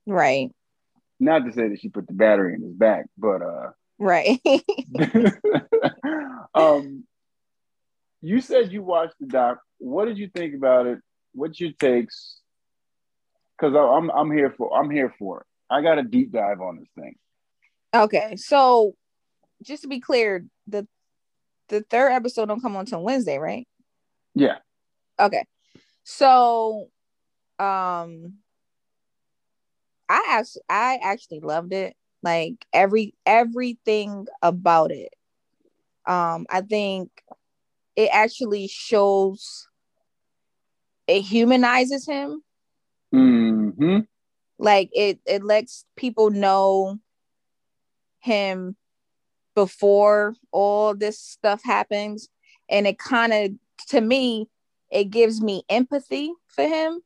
[0.07, 0.51] Right.
[1.18, 4.40] Not to say that she put the battery in his back, but uh Right.
[6.55, 7.05] um
[8.24, 9.58] you said you watched the doc.
[9.76, 10.98] What did you think about it?
[11.34, 12.40] What's your takes?
[13.58, 15.46] Because I'm I'm here for I'm here for it.
[15.68, 17.16] I got a deep dive on this thing.
[17.94, 18.94] Okay, so
[19.62, 20.88] just to be clear, the
[21.68, 23.68] the third episode don't come on until Wednesday, right?
[24.34, 24.56] Yeah.
[25.20, 25.44] Okay.
[26.04, 26.88] So
[27.58, 28.38] um
[30.08, 31.94] I actually I actually loved it.
[32.22, 35.12] Like every everything about it.
[36.06, 37.10] Um I think
[37.96, 39.68] it actually shows
[41.07, 42.42] it humanizes him.
[43.14, 44.00] Mm-hmm.
[44.59, 46.98] Like it it lets people know
[48.20, 48.76] him
[49.54, 52.28] before all this stuff happens
[52.68, 53.50] and it kind of
[53.88, 54.48] to me
[54.90, 57.00] it gives me empathy for him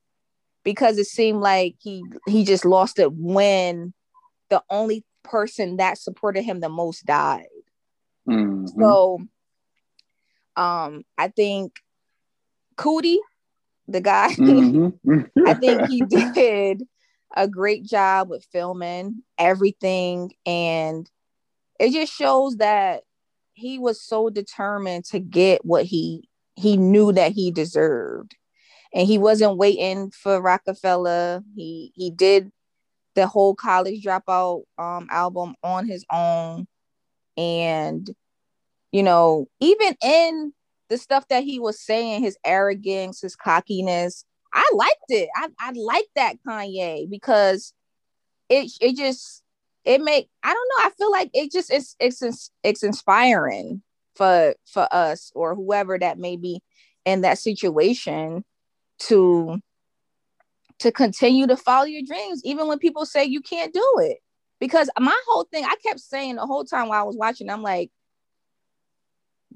[0.64, 3.92] because it seemed like he he just lost it when
[4.48, 7.46] the only person that supported him the most died
[8.28, 8.66] Mm-hmm.
[8.78, 9.20] so
[10.58, 11.80] um i think
[12.76, 13.18] Coodie
[13.88, 14.98] the guy Mhm.
[15.46, 16.84] I think he did
[17.36, 20.32] a great job with filming everything.
[20.46, 21.10] And
[21.80, 23.04] it just shows that
[23.54, 28.36] he was so determined to get what he he knew that he deserved.
[28.94, 31.42] And he wasn't waiting for Rockefeller.
[31.56, 32.50] He he did
[33.14, 36.66] the whole college dropout um album on his own.
[37.36, 38.10] And
[38.92, 40.52] you know, even in
[40.88, 45.28] the stuff that he was saying, his arrogance, his cockiness, I liked it.
[45.36, 47.72] I, I like that Kanye because
[48.48, 49.42] it it just
[49.84, 50.86] it make I don't know.
[50.86, 53.82] I feel like it just it's it's it's inspiring
[54.16, 56.62] for for us or whoever that may be
[57.04, 58.44] in that situation
[59.00, 59.60] to
[60.78, 64.18] to continue to follow your dreams even when people say you can't do it.
[64.60, 67.62] Because my whole thing, I kept saying the whole time while I was watching, I'm
[67.62, 67.92] like,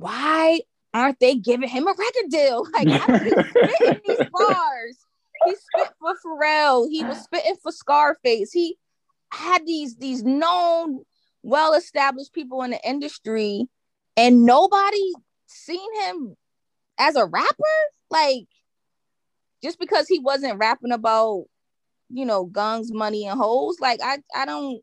[0.03, 0.61] why
[0.95, 2.67] aren't they giving him a record deal?
[2.73, 4.99] Like I he's spitting these bars.
[5.45, 6.89] He spit for Pharrell.
[6.89, 8.53] He was spitting for Scarface.
[8.53, 8.77] He
[9.31, 11.03] had these these known,
[11.43, 13.67] well-established people in the industry,
[14.17, 15.13] and nobody
[15.47, 16.37] seen him
[16.99, 17.65] as a rapper.
[18.11, 18.47] Like
[19.63, 21.45] just because he wasn't rapping about,
[22.11, 23.79] you know, guns, money, and hoes.
[23.81, 24.81] Like I I don't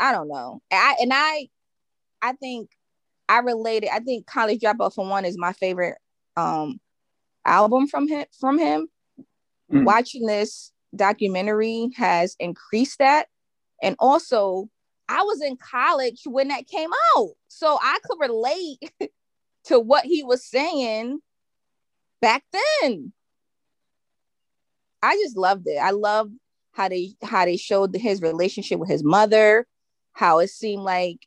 [0.00, 0.62] I don't know.
[0.72, 1.48] I and I
[2.22, 2.70] I think
[3.28, 3.90] I related.
[3.92, 5.96] I think College Dropout for one is my favorite
[6.36, 6.80] um
[7.44, 8.88] album from him from him.
[9.72, 9.84] Mm.
[9.84, 13.26] Watching this documentary has increased that.
[13.82, 14.68] And also,
[15.08, 17.30] I was in college when that came out.
[17.48, 18.92] So I could relate
[19.64, 21.20] to what he was saying
[22.20, 23.12] back then.
[25.02, 25.76] I just loved it.
[25.76, 26.32] I loved
[26.72, 29.66] how they how they showed his relationship with his mother,
[30.12, 31.18] how it seemed like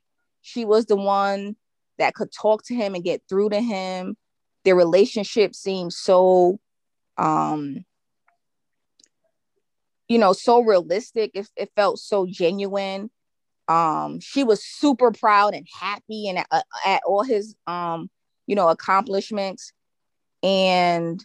[0.42, 1.56] she was the one
[2.02, 4.18] that could talk to him and get through to him.
[4.66, 6.60] Their relationship seemed so
[7.18, 7.86] um
[10.08, 13.12] you know so realistic it, it felt so genuine
[13.68, 18.10] um she was super proud and happy and at, at all his um
[18.48, 19.74] you know accomplishments
[20.42, 21.24] and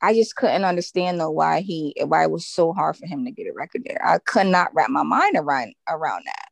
[0.00, 3.32] I just couldn't understand though why he why it was so hard for him to
[3.32, 4.00] get a record there.
[4.04, 6.47] I could not wrap my mind around around that.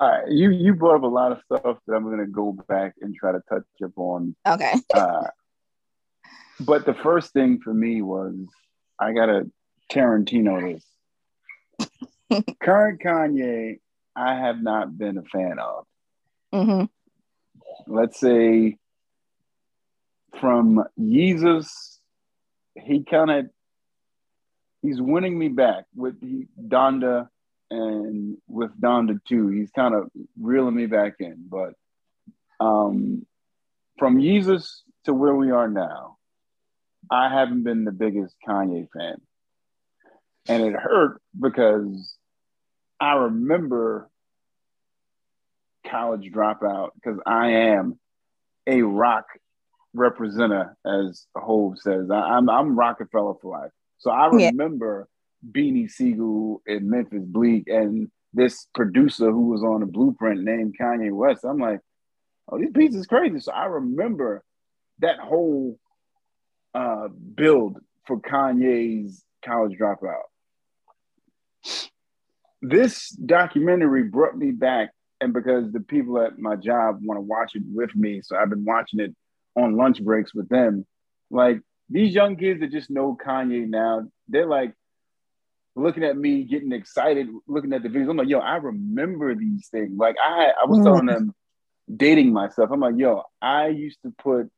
[0.00, 2.94] All right, you you brought up a lot of stuff that I'm gonna go back
[3.02, 4.34] and try to touch upon.
[4.46, 4.74] Okay.
[4.94, 5.28] Uh,
[6.58, 8.34] but the first thing for me was
[8.98, 9.50] I gotta
[9.92, 10.80] Tarantino
[12.28, 12.44] this.
[12.62, 13.78] Current Kanye,
[14.16, 15.84] I have not been a fan of.
[16.54, 16.84] Mm-hmm.
[17.86, 18.78] Let's say
[20.40, 22.00] from Jesus,
[22.74, 23.46] he kind of
[24.80, 27.28] he's winning me back with he, Donda
[27.70, 29.48] and with Donda too.
[29.48, 31.46] He's kind of reeling me back in.
[31.48, 31.74] But
[32.58, 33.26] um,
[33.98, 36.16] from Jesus to where we are now,
[37.10, 39.20] I haven't been the biggest Kanye fan.
[40.48, 42.16] And it hurt because
[42.98, 44.10] I remember
[45.86, 47.98] college dropout because I am
[48.66, 49.26] a rock
[49.94, 52.10] representative, as Hov says.
[52.10, 53.70] I, am I'm Rockefeller for life.
[53.98, 55.00] So I Yeah.
[55.48, 61.12] Beanie Sigel and Memphis Bleek and this producer who was on the blueprint named Kanye
[61.12, 61.44] West.
[61.44, 61.80] I'm like,
[62.48, 63.40] oh, these beats is crazy.
[63.40, 64.42] So I remember
[65.00, 65.78] that whole
[66.74, 70.22] uh, build for Kanye's college dropout.
[72.62, 77.52] This documentary brought me back, and because the people at my job want to watch
[77.54, 79.14] it with me, so I've been watching it
[79.56, 80.86] on lunch breaks with them.
[81.30, 84.74] Like these young kids that just know Kanye now, they're like
[85.76, 88.10] looking at me, getting excited, looking at the videos.
[88.10, 89.96] I'm like, yo, I remember these things.
[89.96, 91.34] Like I, I was telling them
[91.94, 92.70] dating myself.
[92.72, 94.50] I'm like, yo, I used to put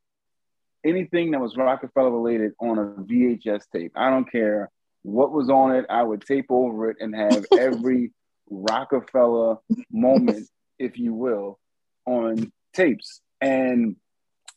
[0.85, 3.93] anything that was Rockefeller related on a VHS tape.
[3.95, 4.71] I don't care
[5.03, 5.87] what was on it.
[5.89, 8.13] I would tape over it and have every
[8.51, 9.59] Rockefeller
[9.91, 10.49] moment,
[10.79, 11.59] if you will,
[12.07, 13.21] on tapes.
[13.41, 13.97] And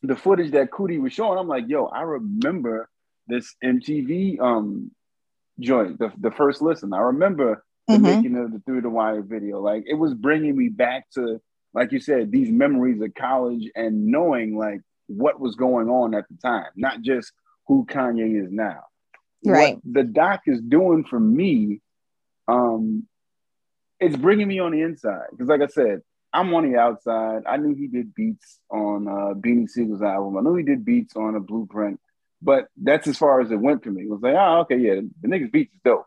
[0.04, 2.90] the footage that Coodie was showing, I'm like, yo, I remember
[3.28, 4.92] this MTV um
[5.60, 6.94] joint, the, the first listen.
[6.94, 8.02] I remember the Mhm.
[8.02, 9.60] making of the Through the Wire video.
[9.62, 11.40] Like it was bringing me back to,
[11.74, 16.26] like you said, these memories of college and knowing like what was going on at
[16.30, 17.32] the time, not just
[17.68, 18.82] who Kanye is now.
[19.46, 19.76] Right.
[19.76, 21.82] What the doc is doing for me,
[22.48, 23.08] um,
[24.00, 25.28] it's bringing me on the inside.
[25.32, 26.02] Because, like I said,
[26.34, 27.44] I'm on the outside.
[27.48, 30.38] I knew he did beats on uh, Beanie Sigel's album.
[30.38, 32.00] I knew he did beats on a Blueprint,
[32.42, 34.04] but that's as far as it went for me.
[34.04, 36.06] It was like, oh, okay, yeah, the nigga's beats is dope.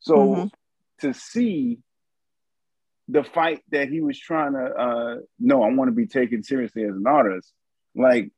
[0.00, 0.50] So Mhm.
[1.00, 1.78] to see
[3.08, 6.84] the fight that he was trying to, uh, no, I want to be taken seriously
[6.84, 7.52] as an artist.
[7.94, 8.30] Like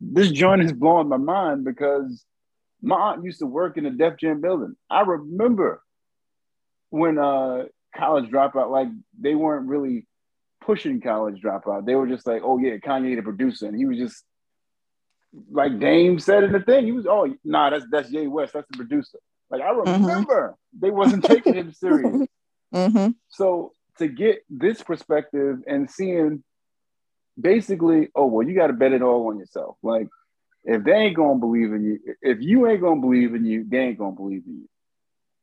[0.00, 2.24] this joint is blowing my mind because
[2.82, 4.76] my aunt used to work in the Def Jam building.
[4.90, 5.82] I remember
[6.90, 7.64] when uh
[7.96, 8.88] college dropout, like
[9.18, 10.06] they weren't really
[10.60, 11.86] pushing college dropout.
[11.86, 14.22] They were just like, oh yeah, Kanye the producer, and he was just
[15.50, 16.84] like Dame said in the thing.
[16.84, 19.18] He was, oh nah, that's that's Jay West, that's the producer.
[19.50, 22.26] Like I remember they wasn't taking him serious.
[22.74, 23.10] Mm-hmm.
[23.28, 26.42] So to get this perspective and seeing
[27.40, 29.76] basically, oh well, you got to bet it all on yourself.
[29.84, 30.08] Like
[30.64, 33.78] if they ain't gonna believe in you, if you ain't gonna believe in you, they
[33.78, 34.68] ain't gonna believe in you.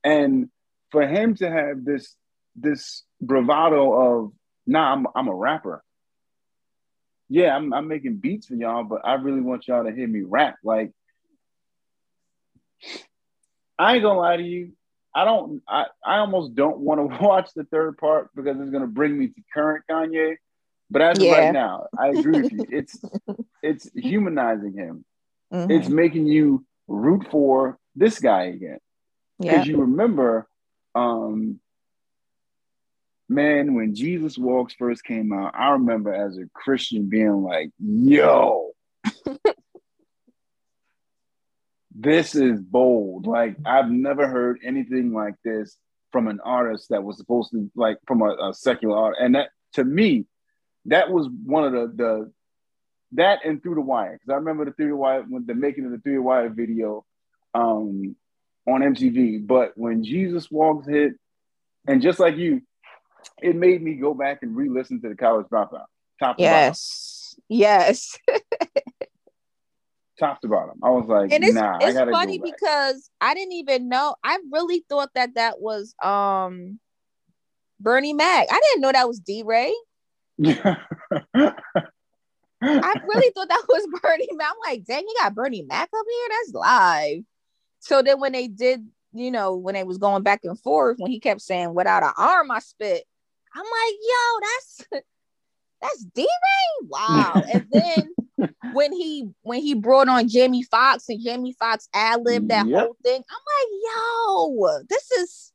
[0.04, 0.50] And
[0.92, 2.14] for him to have this
[2.56, 4.34] this bravado of,
[4.68, 5.82] nah, I'm I'm a rapper.
[7.30, 10.22] Yeah, I'm I'm making beats for y'all, but I really want y'all to hear me
[10.22, 10.58] rap.
[10.64, 10.92] Like,
[13.78, 14.74] I ain't gonna lie to you.
[15.16, 15.62] I don't.
[15.68, 19.28] I, I almost don't want to watch the third part because it's gonna bring me
[19.28, 20.36] to current Kanye.
[20.90, 22.66] But as of right now, I agree with you.
[22.70, 23.04] It's
[23.62, 25.06] it's humanizing him.
[25.52, 25.70] Mhm.
[25.72, 28.80] It's making you root for this guy again
[29.40, 29.74] because Yeah.
[29.74, 30.48] you remember,
[30.96, 31.60] um,
[33.34, 35.54] man, when Jesus Walks first came out.
[35.56, 38.72] I remember as a Christian being like, "Yo."
[41.96, 43.28] This is bold.
[43.28, 45.78] Like I've never heard anything like this
[46.12, 49.18] from an artist that was supposed to like from a, a secular art.
[49.20, 50.26] And that to me,
[50.86, 52.32] that was one of the the
[53.14, 55.86] that and through the wire because I remember the through the wire when the making
[55.86, 57.06] of the through the wire video
[57.54, 58.16] um
[58.68, 59.46] on MTV.
[59.46, 61.14] But when Jesus Walks hit,
[61.88, 62.62] and just like you,
[63.42, 65.86] it made me go back and re-listen to the College Dropout,
[66.20, 67.36] top to bottom, Yes.
[67.50, 68.18] Yes.
[70.20, 70.80] top to bottom.
[70.84, 74.16] I was like, and it's nah, I funny go because I didn't even know.
[74.24, 76.80] I really thought that that was um
[77.80, 78.48] Bernie Mac.
[78.52, 79.72] I didn't know that was DeRay.
[82.66, 84.52] I really thought that was Bernie Mac.
[84.52, 86.28] I'm like, dang, you got Bernie Mac up here.
[86.30, 87.24] That's live.
[87.80, 91.12] So then when they did, you know, when they was going back and forth, when
[91.12, 93.04] he kept saying, "Without an arm, I spit,"
[93.56, 95.04] I'm like, yo, that's
[95.82, 96.88] that's DeRay.
[96.88, 97.44] Wow.
[97.52, 98.14] And then
[98.72, 102.80] when he when he brought on Jamie Foxx and Jamie Foxx ad lib that Yep.
[102.84, 105.52] whole thing, I'm like, yo, this is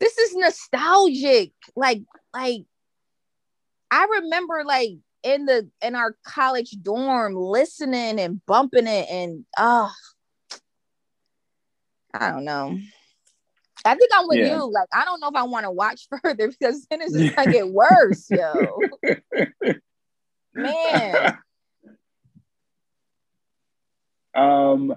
[0.00, 1.52] this is nostalgic.
[1.76, 2.02] Like,
[2.34, 2.62] like
[3.90, 9.88] I remember like in the in our college dorm listening and bumping it and uh
[12.12, 12.78] I don't know.
[13.84, 14.56] I think I'm with Yeah.
[14.56, 14.70] you.
[14.72, 17.48] Like, I don't know if I want to watch further because then it's just gonna
[17.52, 18.88] get worse, yo.
[20.54, 21.38] Man.
[24.34, 24.94] Um,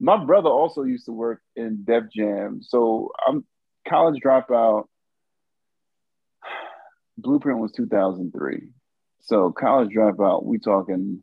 [0.00, 3.44] my brother also used to work in Def Jam, so I'm
[3.88, 4.86] college dropout.
[7.18, 8.68] Blueprint was 2003,
[9.20, 10.44] so college dropout.
[10.44, 11.22] We talking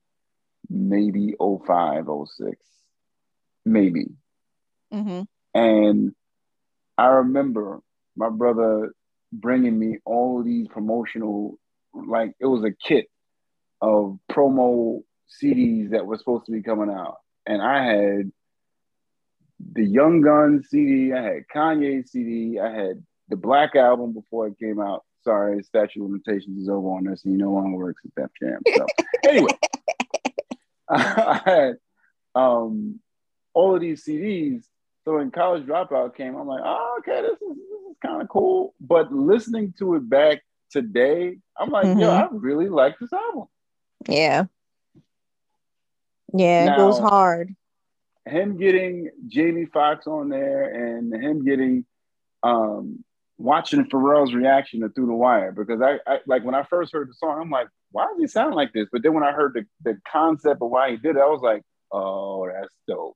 [0.70, 2.58] maybe 05, 06,
[3.66, 4.08] maybe.
[4.92, 5.22] hmm
[5.54, 6.14] And
[6.98, 7.80] I remember
[8.16, 8.94] my brother
[9.32, 11.58] bringing me all these promotional,
[11.94, 13.08] like it was a kit
[13.82, 15.04] of promo
[15.42, 17.18] CDs that were supposed to be coming out.
[17.46, 18.32] And I had
[19.74, 24.60] the Young Guns CD, I had Kanye CD, I had the Black Album before it
[24.60, 25.04] came out.
[25.24, 28.32] Sorry, statute of limitations is over on this, and you know one works at Def
[28.42, 28.62] Jam.
[28.76, 28.86] So
[29.30, 29.52] anyway,
[30.90, 31.78] I had
[32.34, 33.00] um,
[33.54, 34.64] all of these CDs.
[35.08, 38.28] So when College Dropout came, I'm like, oh, okay, this is this is kind of
[38.28, 38.74] cool.
[38.82, 42.10] But listening to it back today, I'm like, yo, Mhm.
[42.10, 43.46] I really like this album.
[44.06, 44.48] Yeah.
[46.34, 47.56] Yeah, it goes hard.
[48.26, 50.64] him getting Jamie Foxx on there
[50.98, 51.86] and him getting
[52.44, 53.02] um
[53.38, 57.08] watching Pharrell's reaction to Through the Wire because I, I like when I first heard
[57.10, 58.90] the song, I'm like, why does he sound like this?
[58.92, 61.40] But then when I heard the, the concept of why he did it, I was
[61.42, 63.16] like, oh, that's dope.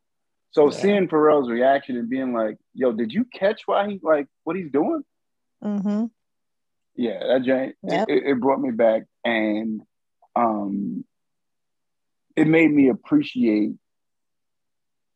[0.52, 0.72] So Yeah.
[0.72, 4.72] seeing Pharrell's reaction and being like, yo, did you catch why he like what he's
[4.72, 5.04] doing?
[5.64, 6.06] Mm-hmm.
[6.96, 8.10] Yeah, that giant Yep.
[8.10, 9.82] it, it brought me back and
[10.36, 11.06] um
[12.36, 13.72] it made me appreciate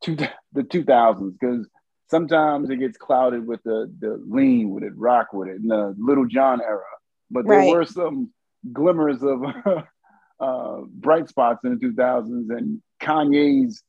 [0.01, 0.15] two,
[0.53, 1.67] the 2000s because
[2.09, 5.93] sometimes it gets clouded with the the lean with it, rock with it, and the
[5.97, 6.81] Lil Jon era.
[7.29, 7.69] But there Right.
[7.69, 8.31] were some
[8.71, 9.43] glimmers of
[10.39, 13.83] uh, bright spots in the 2000s and Kanye's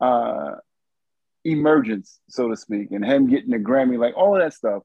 [0.00, 0.56] uh,
[1.52, 4.82] emergence, so to speak, and him getting the Grammy, like all of that stuff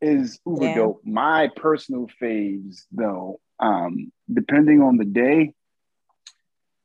[0.00, 0.74] is uber Yeah.
[0.74, 1.00] dope.
[1.04, 5.52] My personal faves, though, um, depending on the day,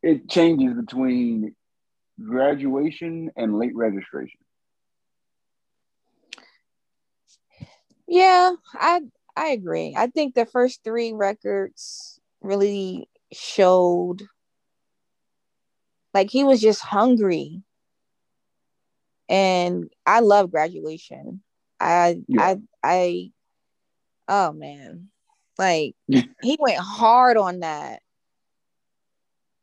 [0.02, 1.56] it changes between
[2.24, 4.40] graduation and late registration.
[8.08, 9.02] Yeah, I
[9.36, 9.94] I agree.
[9.96, 14.24] I think the first three records really showed
[16.14, 17.62] like he was just hungry.
[19.30, 21.42] And I love graduation.
[21.80, 22.42] I Yeah.
[22.42, 23.32] I I
[24.28, 25.10] oh man.
[25.58, 28.02] Like he went hard on that.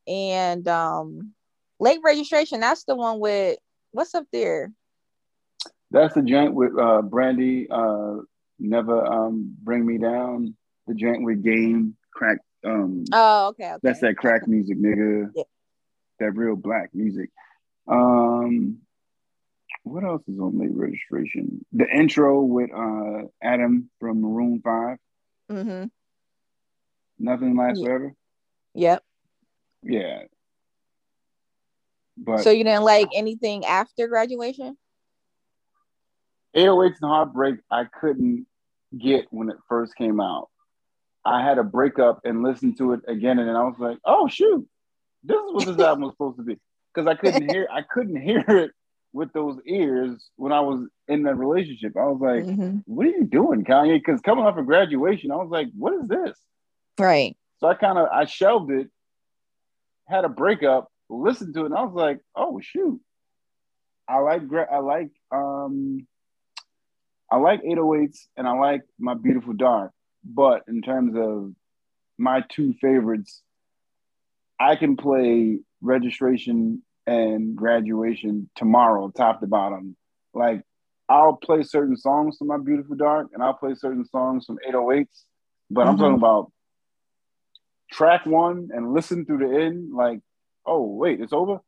[0.07, 1.35] And um
[1.81, 3.59] late registration, that's the one with
[3.91, 4.73] what's up there?
[5.91, 7.69] That's the joint with uh, Brandy.
[7.71, 8.17] Uh,
[8.59, 10.55] Never um, bring me down.
[10.87, 12.39] The joint with Game Crack.
[12.64, 13.81] Um, Oh, okay, okay.
[13.83, 15.31] That's that crack music, nigga.
[15.35, 15.43] Yeah.
[16.21, 17.31] That real black music.
[17.87, 18.79] Um,
[19.87, 21.64] what else is on late registration?
[21.72, 24.99] The intro with uh Adam from Maroon Five.
[25.51, 25.84] Mm-hmm.
[27.18, 27.87] Nothing lasts Yeah.
[27.87, 28.14] forever.
[28.74, 29.03] Yep.
[29.84, 30.22] Yeah.
[32.18, 34.76] But so you didn't like anything after graduation?
[36.57, 38.47] 808s and Heartbreak, I couldn't
[38.97, 40.49] get when it first came out.
[41.24, 44.26] I had a breakup and listened to it again, and then I was like, "Oh
[44.28, 44.66] shoot,
[45.22, 46.59] this is what this album was supposed to be."
[46.95, 48.70] Because I couldn't hear, I couldn't hear it
[49.13, 51.97] with those ears when I was in that relationship.
[51.97, 52.83] I was like, Mhm.
[52.87, 56.09] "What are you doing, Kanye?" Because coming off of graduation, I was like, "What is
[56.09, 56.39] this?"
[56.99, 57.37] Right.
[57.59, 58.91] So I kind of I shelved it,
[60.07, 63.01] had a breakup, listened to it, and I was like, "Oh shoot,
[64.09, 66.07] I like I like um
[67.31, 69.93] I like 808s and I like My Beautiful Dark,
[70.25, 71.55] but in terms of
[72.19, 73.43] my two favorites,
[74.61, 79.97] I can play Registration and Graduation tomorrow, top to bottom.
[80.35, 80.63] Like
[81.09, 85.25] I'll play certain songs from My Beautiful Dark, and I'll play certain songs from 808s,
[85.71, 86.01] but I'm Mhm.
[86.01, 86.53] talking about
[87.93, 90.21] track one and listen through the end, like,
[90.67, 91.61] oh wait, it's over.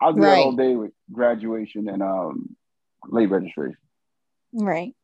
[0.00, 2.56] I'll do that all day with graduation and um
[3.08, 3.78] late registration.
[4.52, 4.94] Right.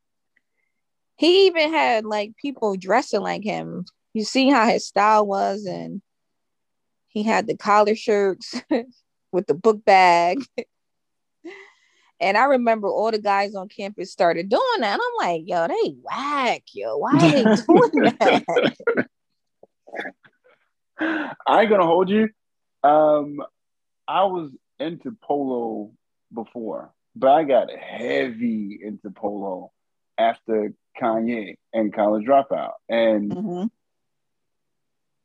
[1.17, 3.87] He even had like people dressing like him.
[4.13, 6.03] You see how his style was, and
[7.09, 8.61] he had the collar shirts
[9.33, 10.43] with the book bag.
[12.21, 14.95] and I remember all the guys on campus started doing that.
[14.95, 16.97] And I'm like, yo, they whack, yo.
[16.99, 18.43] Why are they doing that?
[21.01, 22.29] I ain't gonna hold you.
[22.83, 23.41] Um,
[24.07, 25.93] I was into polo
[26.33, 29.71] before, but I got heavy into polo
[30.17, 33.71] after Kanye and College Dropout, and Mhm.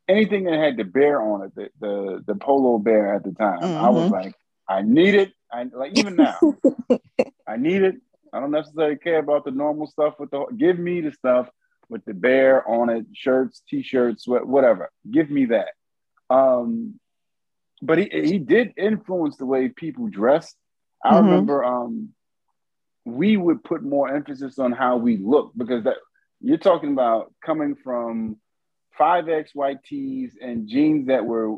[0.08, 3.72] Anything that had the bear on it, the the, the polo bear at the time,
[3.76, 4.10] I was Mhm.
[4.10, 4.34] like,
[4.68, 5.32] I need it.
[5.52, 6.38] I like even now,
[7.48, 7.96] I need it.
[8.34, 10.46] I don't necessarily care about the normal stuff with the.
[10.58, 11.50] Give me the stuff
[11.90, 14.90] with the bear on it, shirts, t-shirts, wha- whatever.
[15.10, 15.70] Give me that.
[16.30, 17.00] Um,
[17.82, 20.56] but he he did influence the way people dressed.
[21.04, 21.18] I Mhm.
[21.18, 22.10] remember um,
[23.06, 25.98] we would put more emphasis on how we look because that
[26.42, 28.38] you're talking about coming from
[28.98, 31.58] five X white tees and jeans that were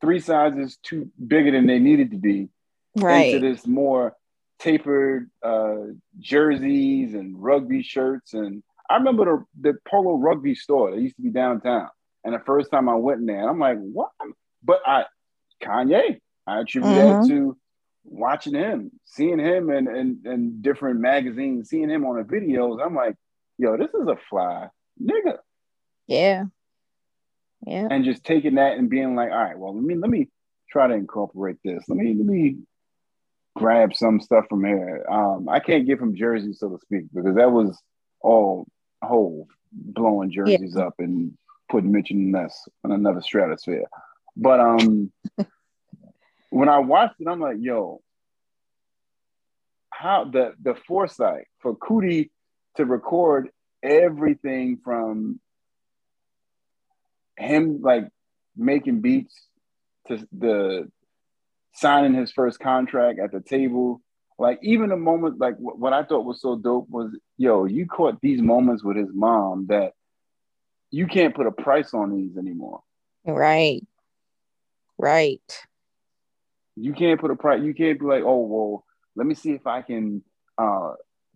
[0.00, 2.48] three sizes too bigger than they needed to be
[2.96, 3.32] Right.
[3.34, 4.14] into this more
[4.58, 5.76] tapered uh,
[6.18, 8.34] jerseys and rugby shirts.
[8.34, 11.88] And I remember the, the Polo Rugby store that used to be downtown.
[12.22, 14.10] And the first time I went in there, I'm like, what?
[14.62, 15.04] But I,
[15.62, 17.26] Kanye, I attribute that Mhm.
[17.28, 17.56] to
[18.04, 22.84] watching him, seeing him in, in, in different magazines, seeing him on the videos.
[22.84, 23.16] I'm like,
[23.58, 24.68] yo, this is a fly
[25.02, 25.38] nigga.
[26.06, 26.44] Yeah.
[27.66, 27.88] Yeah.
[27.90, 30.28] and just taking that and being like, all right, well, let me let me
[30.70, 31.84] try to incorporate this.
[31.88, 32.56] Let me let me
[33.56, 35.04] grab some stuff from here.
[35.10, 37.78] Um, I can't get from Jersey, so to speak, because that was
[38.20, 38.66] all
[39.02, 41.36] whole blowing jerseys up and
[41.68, 43.84] putting Mitchell and Ness on another stratosphere.
[44.36, 45.12] But um,
[46.50, 48.00] when I watched it, I'm like, yo,
[49.90, 52.30] how the the foresight for Coodie
[52.76, 53.50] to record
[53.82, 55.40] everything from
[57.36, 58.08] him like
[58.56, 59.34] making beats
[60.08, 60.90] to the
[61.74, 64.00] signing his first contract at the table.
[64.38, 67.86] Like even a moment like what, what I thought was so dope was yo, you
[67.86, 69.92] caught these moments with his mom that
[70.90, 72.80] you can't put a price on these anymore.
[73.24, 73.84] Right.
[74.98, 75.66] Right.
[76.76, 77.62] You can't put a price.
[77.62, 78.84] You can't be like, oh well,
[79.16, 80.22] let me see if I can
[80.58, 80.92] uh,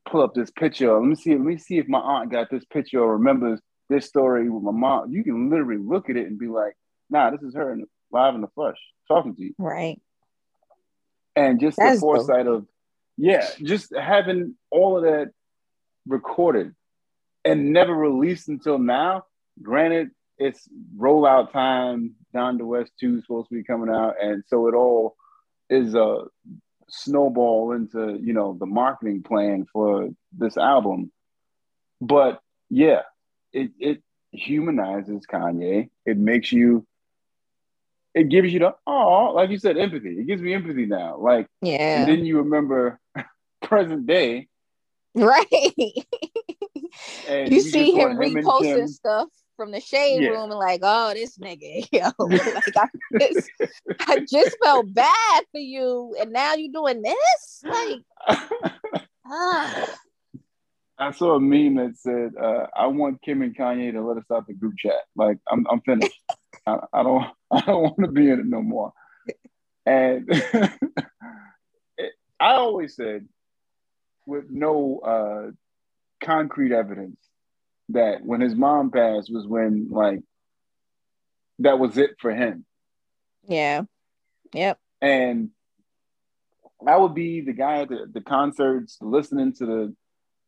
[0.08, 0.92] pull up this picture.
[0.92, 1.30] Let me see.
[1.32, 4.72] Let me see if my aunt got this picture or remembers this story with my
[4.72, 5.10] mom.
[5.10, 6.74] You can literally look at it and be like,
[7.10, 8.76] nah, this is her in, live in the flesh
[9.06, 9.54] talking to you.
[9.58, 10.00] Right.
[11.34, 12.66] And just That's the foresight of,
[13.16, 15.30] yeah, just having all of that
[16.06, 16.74] recorded
[17.44, 19.24] and never released until now.
[19.62, 22.14] Granted, it's rollout time.
[22.34, 24.14] Donda 2 is supposed to be coming out.
[24.20, 25.16] And so it all
[25.70, 26.24] is a
[26.88, 31.10] snowball into, you know, the marketing plan for this album.
[32.00, 33.02] But yeah,
[33.62, 34.02] it, it
[34.32, 35.88] humanizes Kanye.
[36.06, 36.86] It makes you,
[38.14, 40.18] it gives you the, oh, like you said, empathy.
[40.18, 41.16] It gives me empathy now.
[41.18, 42.00] Like, Yeah.
[42.00, 42.98] and then you remember
[43.62, 44.48] present day.
[45.14, 45.46] right.
[47.50, 50.30] You see him want and Kim- reposting stuff from the shade Yeah.
[50.30, 52.88] room and like, oh, this nigga, yo, like I
[53.20, 53.50] just,
[54.06, 57.98] I just felt bad for you, and now you're doing this, like,
[59.26, 59.74] ah,
[60.98, 64.24] I saw a meme that said, uh, "I want Kim and Kanye to let us
[64.32, 65.04] out the group chat.
[65.14, 66.20] Like I'm, I'm finished.
[66.66, 68.92] I, I don't, I don't want to be in it no more."
[69.86, 70.26] And
[71.98, 73.26] it- I always said,
[74.26, 75.50] with no uh,
[76.24, 77.18] concrete evidence,
[77.90, 80.20] that when his mom passed was when like
[81.60, 82.64] that was it for him.
[83.48, 83.82] yeah,
[84.52, 85.50] yep, And
[86.86, 89.96] I would be the guy at the, the concerts listening to the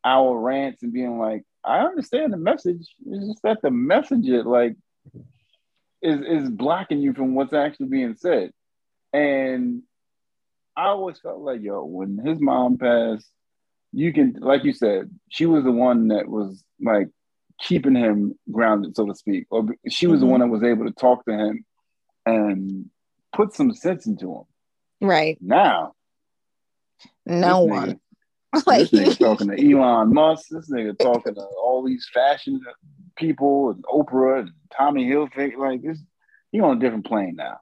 [0.05, 2.87] hour rants and being like, I understand the message.
[3.07, 4.77] It's just that the message it like
[6.03, 8.51] is is blocking you from what's actually being said.
[9.13, 9.83] And
[10.77, 13.29] I always felt like, yo, when his mom passed,
[13.93, 17.09] you can like you said, she was the one that was like
[17.61, 19.47] keeping him grounded, so to speak.
[19.51, 20.31] Or she was the Mhm.
[20.31, 21.65] one that was able to talk to him
[22.25, 22.89] and
[23.35, 24.45] put some sense into him.
[25.07, 25.37] right.
[25.43, 25.93] Now,
[27.27, 28.01] No one,
[28.67, 30.47] like, this nigga talking to Elon Musk.
[30.51, 32.61] This nigga talking to all these fashion
[33.17, 35.57] people and Oprah and Tommy Hilfiger.
[35.59, 35.99] Like this,
[36.53, 37.59] he on a different plane now.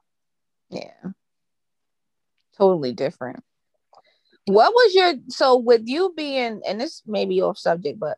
[0.69, 1.11] yeah,
[2.57, 3.43] totally different.
[4.45, 8.17] What was your so with you being, and this may be off subject, but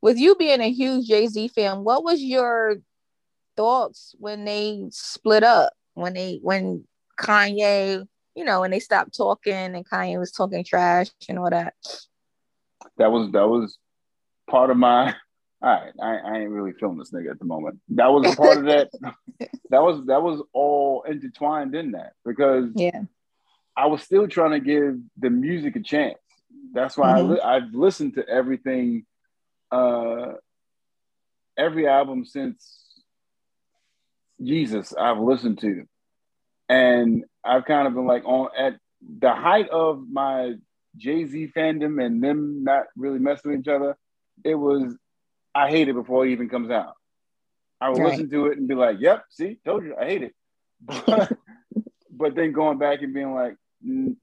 [0.00, 2.76] with you being a huge Jay Z fan, what was your
[3.56, 5.74] thoughts when they split up?
[5.94, 6.84] When they when
[7.20, 11.74] Kanye, you know, when they stopped talking and Kanye was talking trash and all that.
[12.98, 13.78] That was that was
[14.48, 15.14] part of my.
[15.64, 17.78] All right, I, I ain't really feeling this nigga at the moment.
[17.90, 18.90] That was a part of that.
[19.70, 23.02] That was that was all intertwined in that because Yeah.
[23.74, 26.18] I was still trying to give the music a chance.
[26.74, 29.06] That's why I li- I've listened to everything,
[29.70, 30.32] uh,
[31.56, 33.00] every album since
[34.42, 35.86] Jesus I've listened to,
[36.68, 38.78] and I've kind of been like on at
[39.20, 40.54] the height of my
[40.96, 43.96] Jay Z fandom and them not really messing with each other.
[44.44, 44.96] It was
[45.54, 46.94] I hate it before it even comes out.
[47.80, 48.10] I would Right.
[48.10, 50.34] listen to it and be like, "Yep, see, told you, I hate it."
[51.06, 51.32] But,
[52.10, 53.56] but then going back and being like,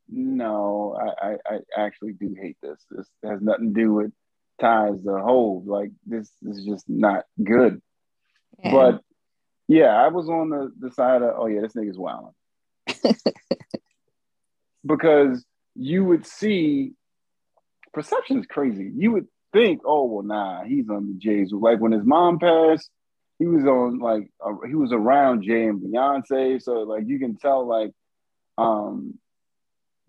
[0.07, 2.84] "No, I, I, I actually do hate this.
[2.89, 4.11] This has nothing to do with
[4.61, 5.63] ties the whole.
[5.65, 7.82] Like this, this is just not good."
[8.63, 8.72] Yeah.
[8.72, 9.01] But
[9.67, 12.34] yeah, I was on the, the side of, oh yeah, this nigga's wilding.
[14.86, 15.43] Because
[15.76, 16.93] you would see
[17.93, 18.91] perception is crazy.
[18.95, 21.52] You would think, oh well, nah, he's on the J's.
[21.52, 22.89] Like when his mom passed,
[23.39, 27.36] he was on like uh, he was around Jay and Beyonce, so like you can
[27.38, 27.91] tell like
[28.58, 29.18] um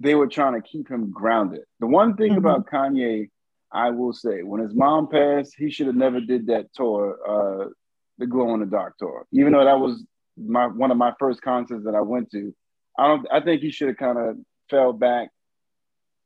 [0.00, 1.60] they were trying to keep him grounded.
[1.80, 2.38] The one thing Mhm.
[2.38, 3.28] about Kanye,
[3.70, 7.68] I will say, when his mom passed, he should have never did that tour, uh,
[8.16, 9.26] the Glow in the Dark tour.
[9.32, 10.04] Even though that was
[10.36, 12.54] my one of my first concerts that I went to,
[13.00, 13.26] I don't.
[13.32, 14.36] I think he should have kind of
[14.68, 15.30] fell back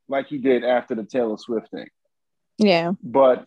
[0.09, 1.87] like he did after the Taylor Swift thing.
[2.59, 2.93] yeah.
[3.01, 3.47] But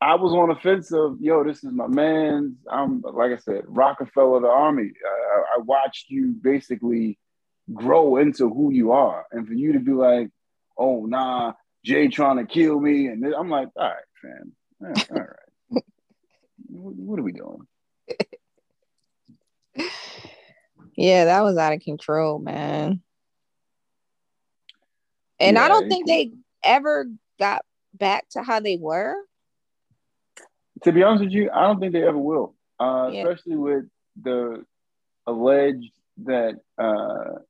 [0.00, 2.56] I was on the fence of, yo, this is my man's.
[2.70, 4.90] I'm like I said, Rockefeller the Army.
[5.06, 7.18] I, I watched you basically
[7.72, 10.30] grow into who you are, and for you to be like,
[10.78, 11.52] oh nah,
[11.84, 15.84] Jay trying to kill me, and I'm like, all right, fam, all right, all right.
[16.66, 17.66] what, what are we doing?
[21.02, 23.00] Yeah, that was out of control, man.
[25.40, 26.30] And I don't think they
[26.62, 27.06] ever
[27.40, 29.16] got back to how they were.
[30.84, 32.54] To be honest with you, I don't think they ever will.
[32.78, 33.22] Uh, Yeah.
[33.22, 33.86] Especially with
[34.22, 34.64] the
[35.26, 37.40] alleged that uh,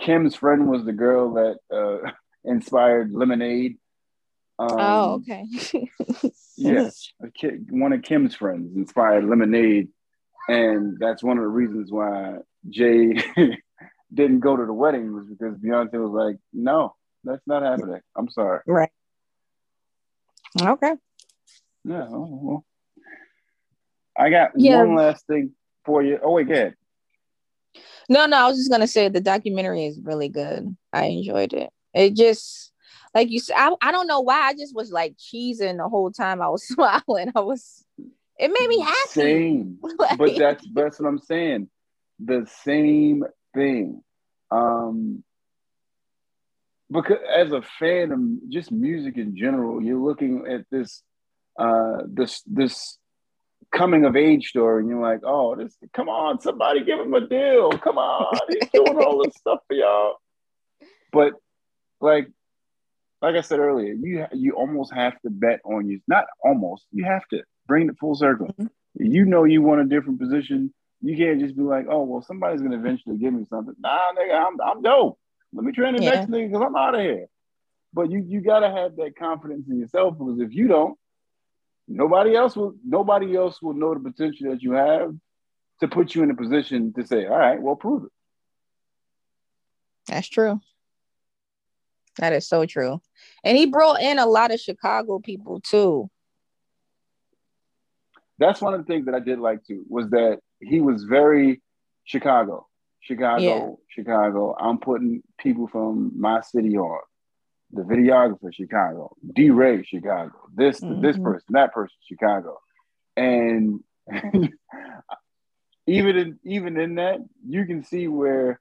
[0.00, 2.10] Kim's friend was the girl that uh,
[2.44, 3.76] inspired Lemonade.
[4.58, 5.44] Um, oh, okay.
[6.56, 7.12] yes,
[7.70, 9.90] one of Kim's friends inspired Lemonade,
[10.48, 12.38] and that's one of the reasons why
[12.68, 13.14] Jay
[14.14, 16.94] didn't go to the wedding was because Beyonce was like, "No,
[17.24, 18.00] that's not happening.
[18.16, 18.90] I'm sorry." Right.
[20.60, 20.94] Okay.
[21.84, 22.06] Yeah.
[22.08, 22.64] Well.
[24.16, 24.78] I got Yeah.
[24.78, 25.52] one last thing
[25.84, 26.18] for you.
[26.22, 26.74] Oh wait, go ahead.
[28.08, 30.76] No, no, I was just gonna say the documentary is really good.
[30.92, 31.70] I enjoyed it.
[31.94, 32.72] It just
[33.14, 36.10] like you said, I, I don't know why I just was like cheesing the whole
[36.10, 37.30] time I was smiling.
[37.34, 37.84] I was
[38.38, 38.96] it made me happy.
[39.08, 41.68] Same, Like- but that's that's what I'm saying.
[42.18, 44.02] The same thing.
[44.50, 45.22] Um,
[46.90, 51.02] because as a fan of just music in general, you're looking at this
[51.58, 52.98] uh this this
[53.72, 57.26] coming of age story and you're like, oh, this come on, somebody give him a
[57.26, 57.70] deal.
[57.72, 60.14] Come on, he's doing all this stuff for y'all.
[61.12, 61.32] But
[62.00, 62.28] like
[63.20, 66.00] like I said earlier, you you almost have to bet on you.
[66.08, 68.48] Not almost, you have to bring it full circle.
[68.58, 68.70] Mhm.
[68.94, 70.72] You know you want a different position.
[71.00, 73.74] You can't just be like, oh well, somebody's gonna eventually give me something.
[73.78, 75.18] Nah, nigga, I'm I'm dope.
[75.52, 76.10] Let me train the Yeah.
[76.10, 77.26] next nigga because I'm out of here.
[77.92, 80.98] But you you gotta have that confidence in yourself because if you don't,
[81.86, 85.14] nobody else will nobody else will know the potential that you have
[85.80, 88.10] to put you in a position to say, all right, well, prove it.
[90.08, 90.60] That's true.
[92.18, 93.00] That is so true.
[93.44, 96.10] And he brought in a lot of Chicago people too.
[98.38, 101.60] That's one of the things that I did like too was that he was very
[102.04, 102.66] Chicago,
[103.00, 103.70] Chicago, Yeah.
[103.88, 104.56] Chicago.
[104.58, 107.00] I'm putting people from my city on.
[107.70, 109.14] The videographer, Chicago.
[109.34, 110.32] DeRay, Chicago.
[110.54, 111.22] This, this Mhm.
[111.22, 112.58] person, that person, Chicago.
[113.16, 113.80] And
[115.86, 118.60] even in even in that, you can see where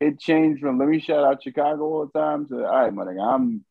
[0.00, 3.04] it changed from let me shout out Chicago all the time to all right, my
[3.04, 3.64] nigga, I'm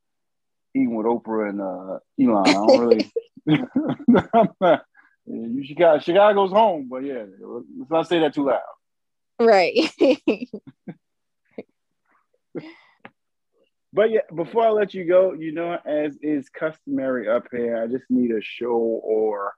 [0.76, 2.48] eating with Oprah and uh, Elon.
[2.50, 3.12] I don't really.
[4.34, 4.86] I'm not-
[5.28, 8.62] you Chicago, Chicago's home, but yeah, let's not say that too loud.
[9.40, 9.92] Right.
[13.94, 17.88] But yeah, before I let you go, you know, as is customary up here, I
[17.88, 19.56] just need a show or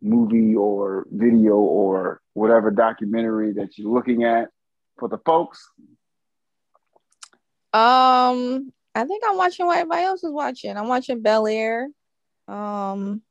[0.00, 4.50] movie or video or whatever documentary that you're looking at
[4.98, 5.68] for the folks.
[7.72, 10.76] um, I think I'm watching what everybody else is watching.
[10.76, 11.88] I'm watching Bel Air.
[12.46, 13.22] Um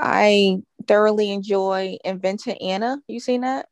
[0.00, 2.98] I thoroughly enjoy Inventing Anna.
[3.06, 3.66] You seen that?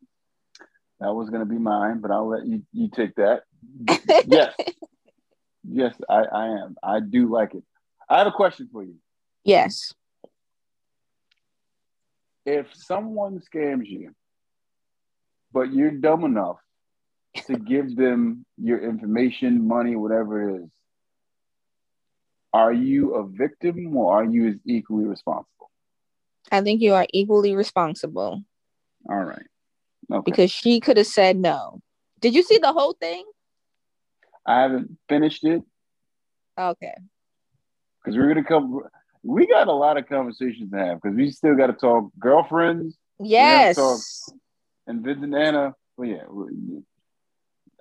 [0.99, 3.43] That was gonna be mine, but I'll let you you take that.
[4.27, 4.53] Yes.
[5.67, 6.75] Yes, I, I am.
[6.81, 7.63] I do like it.
[8.07, 8.95] I have a question for you.
[9.43, 9.93] yes.
[12.45, 14.15] If someone scams you,
[15.51, 16.57] but you're dumb enough
[17.45, 20.69] to give them your information, money, whatever it is,
[22.53, 25.69] are you a victim or are you as equally responsible?
[26.51, 28.43] I think you are equally responsible
[29.09, 29.45] All right.
[30.11, 30.23] Okay.
[30.25, 31.81] because she could have said no.
[32.19, 33.23] Did you see the whole thing?
[34.45, 35.61] I haven't finished it
[36.59, 36.95] Okay.
[38.03, 38.81] because we're gonna come.
[39.23, 42.97] We got a lot of conversations to have because we still got to talk girlfriends
[43.19, 43.75] Yes.
[43.75, 43.99] talk.
[44.87, 45.75] and Inventing Anna.
[45.97, 46.23] Well, yeah,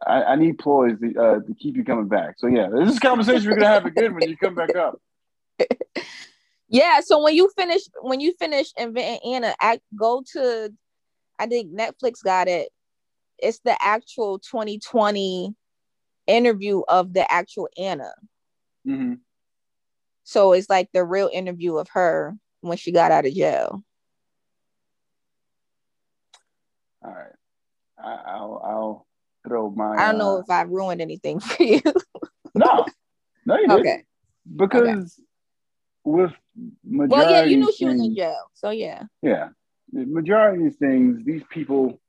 [0.07, 2.35] I, I need ploys to, uh, to keep you coming back.
[2.39, 5.01] So yeah, this is a conversation we're gonna have again when you come back up.
[6.69, 10.71] Yeah, so when you finish when you finish inventing Anna, act, go to
[11.39, 12.69] I think Netflix got it.
[13.39, 15.55] It's the actual 2020
[16.27, 18.11] interview of the actual Anna.
[18.85, 19.15] hmm
[20.25, 23.83] So it's like the real interview of her when she got out of jail.
[27.03, 27.33] All right,
[28.03, 29.07] I, I'll I'll
[29.47, 29.97] throw my.
[29.97, 31.81] I don't know uh, if I ruined anything for you.
[32.55, 32.85] No,
[33.47, 33.81] no, you didn't.
[33.81, 34.05] okay.
[34.57, 35.21] Because
[36.05, 36.33] with
[36.85, 38.51] majority Well, yeah, you knew she was in things- jail.
[38.55, 39.05] So yeah.
[39.23, 39.49] Yeah,
[39.93, 42.01] the majority of these things, these people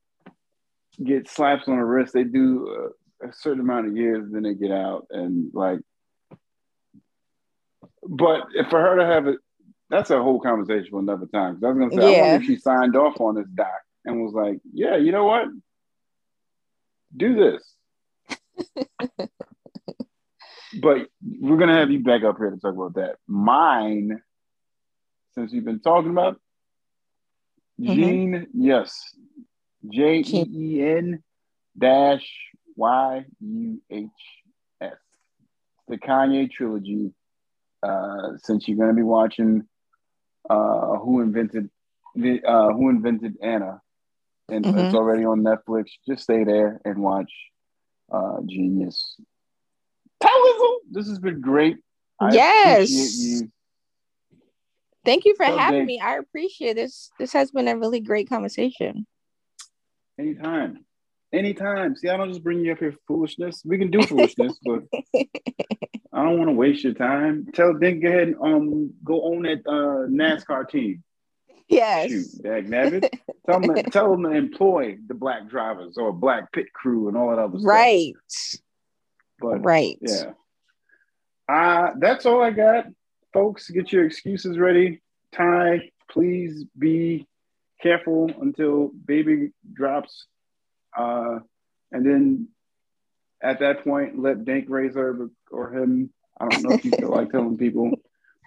[1.04, 2.14] get slaps on the wrist.
[2.14, 2.92] They do
[3.24, 5.80] a, a certain amount of years, then they get out, and like.
[8.08, 9.38] But for her to have it,
[9.90, 11.56] that's a whole conversation for another time.
[11.56, 13.68] 'Cause I was gonna say, I wonder if she signed off on this doc
[14.06, 15.48] and was like, "Yeah, you know what?
[17.16, 17.76] Do this."
[20.82, 21.08] but
[21.40, 23.18] we're gonna have you back up here to talk about that.
[23.28, 24.22] Mine,
[25.40, 26.40] since we've been talking about
[27.80, 27.94] Mhm.
[27.96, 29.16] Gene, yes,
[29.90, 31.24] J E E N
[31.78, 32.28] dash
[32.76, 34.10] Y U H
[34.82, 34.98] S,
[35.88, 37.14] the Kanye trilogy.
[37.82, 39.66] Uh, since you're gonna be watching,
[40.50, 41.70] uh, Who Invented
[42.16, 43.82] the uh, Who Invented Anna,
[44.50, 44.84] and Mhm.
[44.88, 45.86] it's already on Netflix.
[46.06, 47.32] Just stay there and watch
[48.12, 49.22] uh, Jeen-Yuhs.
[50.20, 50.74] Taoism.
[50.92, 51.78] This has been great.
[52.20, 52.90] I Yes.
[52.90, 53.52] appreciate you.
[55.10, 56.00] Thank you for So having me.
[56.00, 57.10] I appreciate this.
[57.18, 59.08] This has been a really great conversation.
[60.20, 60.86] Anytime.
[61.34, 61.96] Anytime.
[61.96, 63.64] See, I don't just bring you up here for foolishness.
[63.66, 64.84] We can do foolishness, but
[66.14, 67.48] I don't want to waste your time.
[67.56, 71.04] Tell then go ahead and um go on that uh NASCAR team.
[71.68, 72.12] yes.
[72.12, 73.10] Shoot, dag nabbit.
[73.50, 77.32] Tell them tell them to employ the black drivers or black pit crew and all
[77.32, 77.68] that other stuff.
[77.68, 78.14] Right.
[79.40, 79.98] But Right.
[80.02, 80.34] yeah.
[81.48, 82.86] Uh that's all I got.
[83.34, 85.02] Folks, get your excuses ready.
[85.34, 87.28] Ty, please be
[87.82, 90.26] careful until baby drops.
[90.98, 91.40] Uh
[91.92, 92.48] and then
[93.42, 96.12] at that point let Dank Razor or him.
[96.40, 97.92] I don't know if you feel like telling people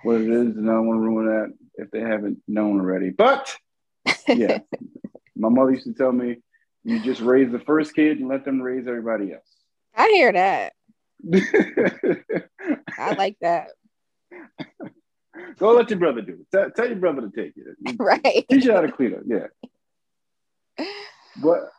[0.02, 3.10] what it is, and I don't want to ruin that if they haven't known already.
[3.10, 3.54] But
[4.26, 4.58] yeah.
[5.36, 6.36] My mother used to tell me
[6.84, 9.42] you just raise the first kid and let them raise everybody else.
[9.94, 10.72] I hear that.
[12.98, 13.68] I like that.
[15.58, 16.46] Go let your brother do it.
[16.52, 17.96] Tell, tell your brother to take it.
[17.98, 18.44] Right.
[18.50, 19.20] Teach you how to clean up.
[19.26, 19.46] Yeah.
[21.34, 21.70] But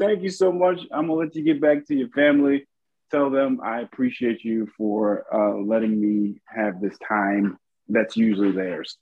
[0.00, 0.80] thank you so much.
[0.92, 2.66] I'm gonna let you get back to your family.
[3.12, 7.56] Tell them I appreciate you for uh, letting me have this time
[7.88, 8.96] that's usually theirs.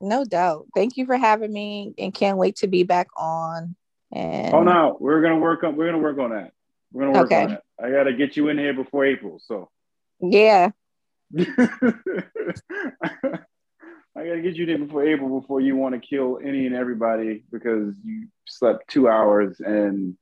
[0.00, 0.68] No doubt.
[0.74, 3.76] Thank you for having me and can't wait to be back on.
[4.10, 6.52] And Oh no, we're gonna work on we're gonna work on that.
[6.90, 7.44] We're gonna work Okay.
[7.44, 7.60] on it.
[7.78, 9.38] I gotta get you in here before April.
[9.44, 9.68] So
[10.22, 10.70] yeah.
[14.16, 17.44] I gotta get you there before April before you want to kill any and everybody
[17.50, 20.16] because you slept two hours and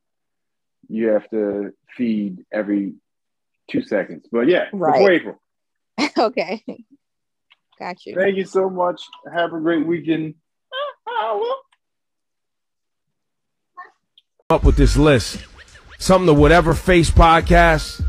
[0.88, 2.94] you have to feed every
[3.70, 4.26] two seconds.
[4.30, 5.42] But yeah, before April.
[6.18, 6.62] okay.
[7.78, 8.14] Got you.
[8.14, 9.00] Thank you so much.
[9.32, 10.34] Have a great weekend.
[14.50, 15.44] Up with this list.
[15.98, 18.00] Something to whatever face podcast.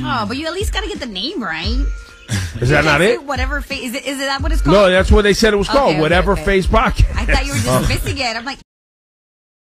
[0.00, 1.84] Oh, but you at least got to get the name right.
[2.60, 3.22] Is that not it?
[3.22, 4.06] Whatever face is it?
[4.06, 4.74] Is that what it's called?
[4.74, 5.90] No, that's what they said it was called.
[5.90, 6.44] Okay, okay, whatever okay.
[6.44, 7.14] face podcast.
[7.14, 8.30] I thought you were dismissing oh.
[8.30, 8.36] it.
[8.36, 8.58] I'm like.